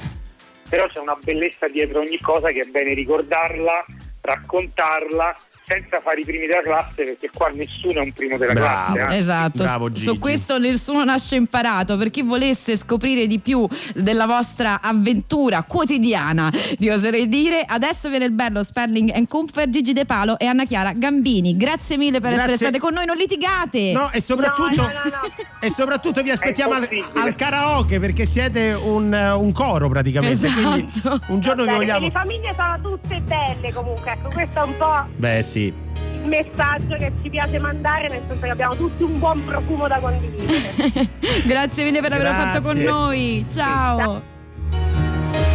[0.68, 3.84] però c'è una bellezza dietro ogni cosa che è bene ricordarla,
[4.20, 8.98] raccontarla senza fare i primi della classe perché qua nessuno è un primo della classe.
[9.10, 9.16] eh.
[9.16, 11.96] Esatto, Bravo, su questo nessuno nasce imparato.
[11.96, 18.26] Per chi volesse scoprire di più della vostra avventura quotidiana, di oserei dire, adesso viene
[18.26, 21.56] il bello Sperling and Comfort, Gigi De Palo e Anna Chiara Gambini.
[21.56, 22.66] Grazie mille per essere Grazie.
[22.68, 23.90] state con noi, non litigate.
[23.92, 25.44] No, e soprattutto, No, no, no, no.
[25.60, 30.46] e soprattutto vi aspettiamo al, al karaoke perché siete un, un coro praticamente.
[30.46, 30.60] Esatto.
[30.70, 32.06] Quindi un giorno vi Bene, vogliamo.
[32.06, 35.54] Le famiglie sono tutte belle comunque, ecco, questo è un po' Beh, sì.
[35.64, 39.98] Il messaggio che ci piace mandare, nel senso che abbiamo tutti un buon profumo da
[39.98, 41.08] condividere.
[41.46, 42.60] Grazie mille per averlo Grazie.
[42.60, 43.46] fatto con noi.
[43.50, 44.22] Ciao.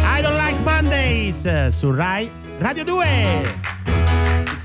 [0.04, 3.60] I don't like Mondays su Rai Radio 2.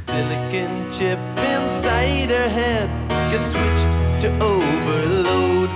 [0.06, 2.90] silicon chip inside her head
[3.30, 5.70] gets switched to overload.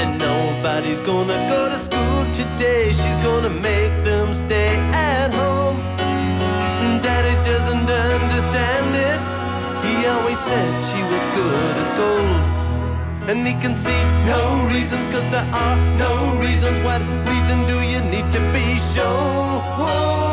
[0.00, 2.92] And nobody's gonna go to school today.
[2.92, 5.78] She's gonna make them stay at home.
[6.82, 8.29] And Daddy doesn't understand
[10.30, 13.28] always said she was good as gold.
[13.28, 16.78] And he can see no reasons, cause there are no reasons.
[16.80, 19.50] What reason do you need to be shown?
[19.76, 20.29] Tell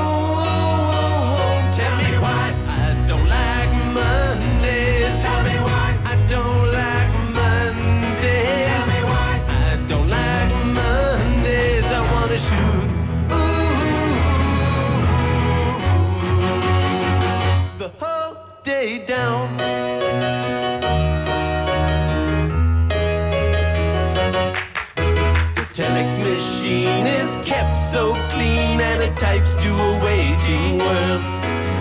[18.95, 19.57] down.
[25.55, 31.21] The telex machine is kept so clean and it types to a waging world.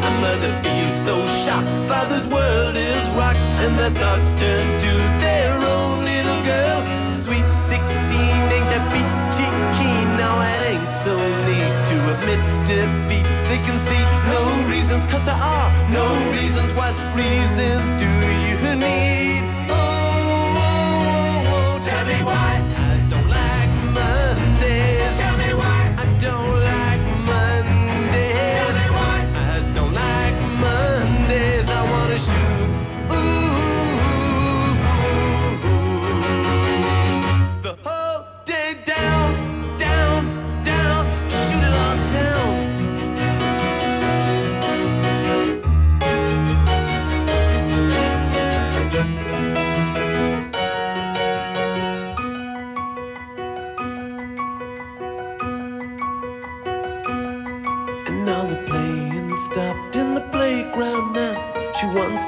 [0.09, 4.93] A mother feels so shocked, father's world is rocked, and their thoughts turn to
[5.23, 6.96] their own little girl.
[14.97, 16.73] Reasons, cause there are no reasons.
[16.75, 18.06] What reasons do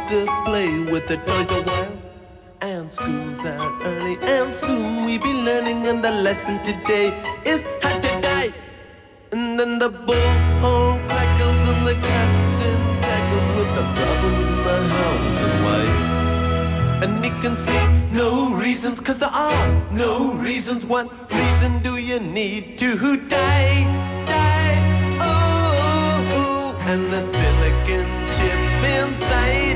[0.09, 1.93] to play with the toys a while.
[2.63, 5.87] And school's out early, and soon we be learning.
[5.87, 7.09] And the lesson today
[7.45, 8.53] is how to die.
[9.33, 15.39] And then the bullhorn crackles, and the captain tackles with the problems in the house
[15.47, 16.09] and wife.
[17.05, 20.87] And he can see no reasons, cause there are no reasons.
[20.87, 22.97] What reason do you need to
[23.29, 23.85] die?
[24.27, 24.77] Die,
[25.21, 26.77] oh, oh.
[26.79, 26.91] oh.
[26.93, 28.59] and the silicon chip
[28.97, 29.28] inside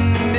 [0.00, 0.29] Mondays.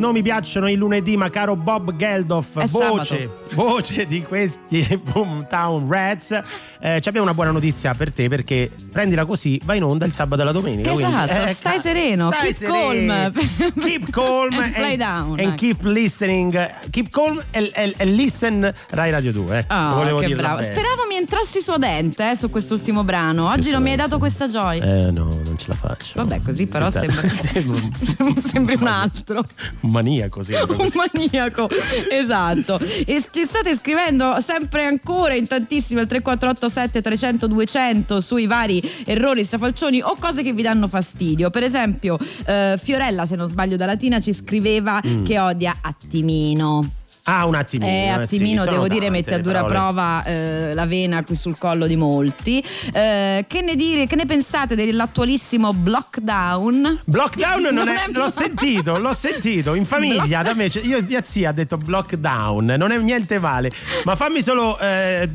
[0.00, 3.39] Non mi piacciono i lunedì, ma caro Bob Geldof, È voce, sabato.
[3.64, 6.30] Voce di questi Boomtown Rats,
[6.80, 10.12] eh, ci abbiamo una buona notizia per te perché prendila così, va in onda il
[10.12, 10.92] sabato e la domenica.
[10.92, 13.12] quindi, Esatto, eh, stai ca- sereno, stai keep sereno.
[13.32, 13.80] calm.
[13.82, 15.54] keep calm And play and, down, and ecco.
[15.56, 19.58] keep listening, keep calm and listen Rai Radio 2.
[19.58, 19.64] Eh.
[19.66, 20.56] Ah, Volevo che bravo.
[20.60, 20.72] bene.
[20.72, 23.50] Speravo mi entrassi suadente eh, su quest'ultimo brano.
[23.50, 24.82] Oggi non mi hai dato questa gioia.
[24.82, 26.12] Eh no, non ce la faccio.
[26.14, 29.44] Vabbè, così però sembra, Sembra sembri un altro.
[29.80, 30.54] un maniaco, sì.
[30.54, 31.68] un maniaco
[32.10, 38.80] esatto e ci state scrivendo sempre ancora in tantissimi al 3487 300 200 sui vari
[39.04, 43.76] errori strafalcioni o cose che vi danno fastidio per esempio eh, Fiorella se non sbaglio
[43.76, 45.24] da Latina ci scriveva Mm.
[45.24, 46.90] che odia Attimino
[47.30, 47.88] Ah, un attimino.
[47.88, 49.74] eh, eh, attimino, sì, devo dire, tante mette a dura parole.
[49.74, 52.62] prova eh, la vena qui sul collo di molti.
[52.92, 57.02] Eh, che ne dire, che ne pensate dell'attualissimo Blockdown?
[57.04, 58.32] Blockdown non, è, l'ho male.
[58.32, 60.64] sentito, l'ho sentito in famiglia da me.
[60.82, 63.70] io mia zia ha detto Blockdown, non è niente male.
[64.04, 65.28] Ma fammi solo eh,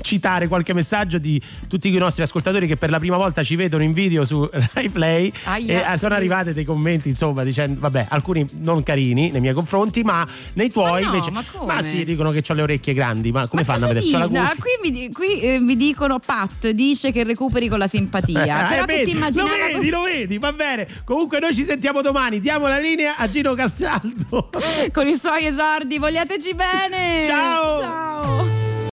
[0.00, 3.82] citare qualche messaggio di tutti i nostri ascoltatori che per la prima volta ci vedono
[3.82, 5.30] in video su Rai Play.
[5.44, 5.90] Aia.
[5.90, 10.02] E eh, sono arrivate dei commenti, insomma, dicendo, vabbè, alcuni non carini nei miei confronti,
[10.02, 11.32] ma nei tuoi no, invece.
[11.34, 11.82] Ma come?
[11.82, 14.06] sì, dicono che ho le orecchie grandi, ma come fanno a vedere?
[14.06, 17.88] C'ho la no, qui mi, qui, eh, mi dicono Pat dice che recuperi con la
[17.88, 18.66] simpatia.
[18.66, 20.88] Eh, però eh, vedi, ti immaginava Lo vedi, lo vedi, va bene.
[21.04, 22.40] Comunque noi ci sentiamo domani.
[22.40, 24.50] Diamo la linea a Gino Castaldo.
[24.92, 25.98] con i suoi esordi.
[25.98, 27.24] Vogliateci bene.
[27.26, 28.63] Ciao.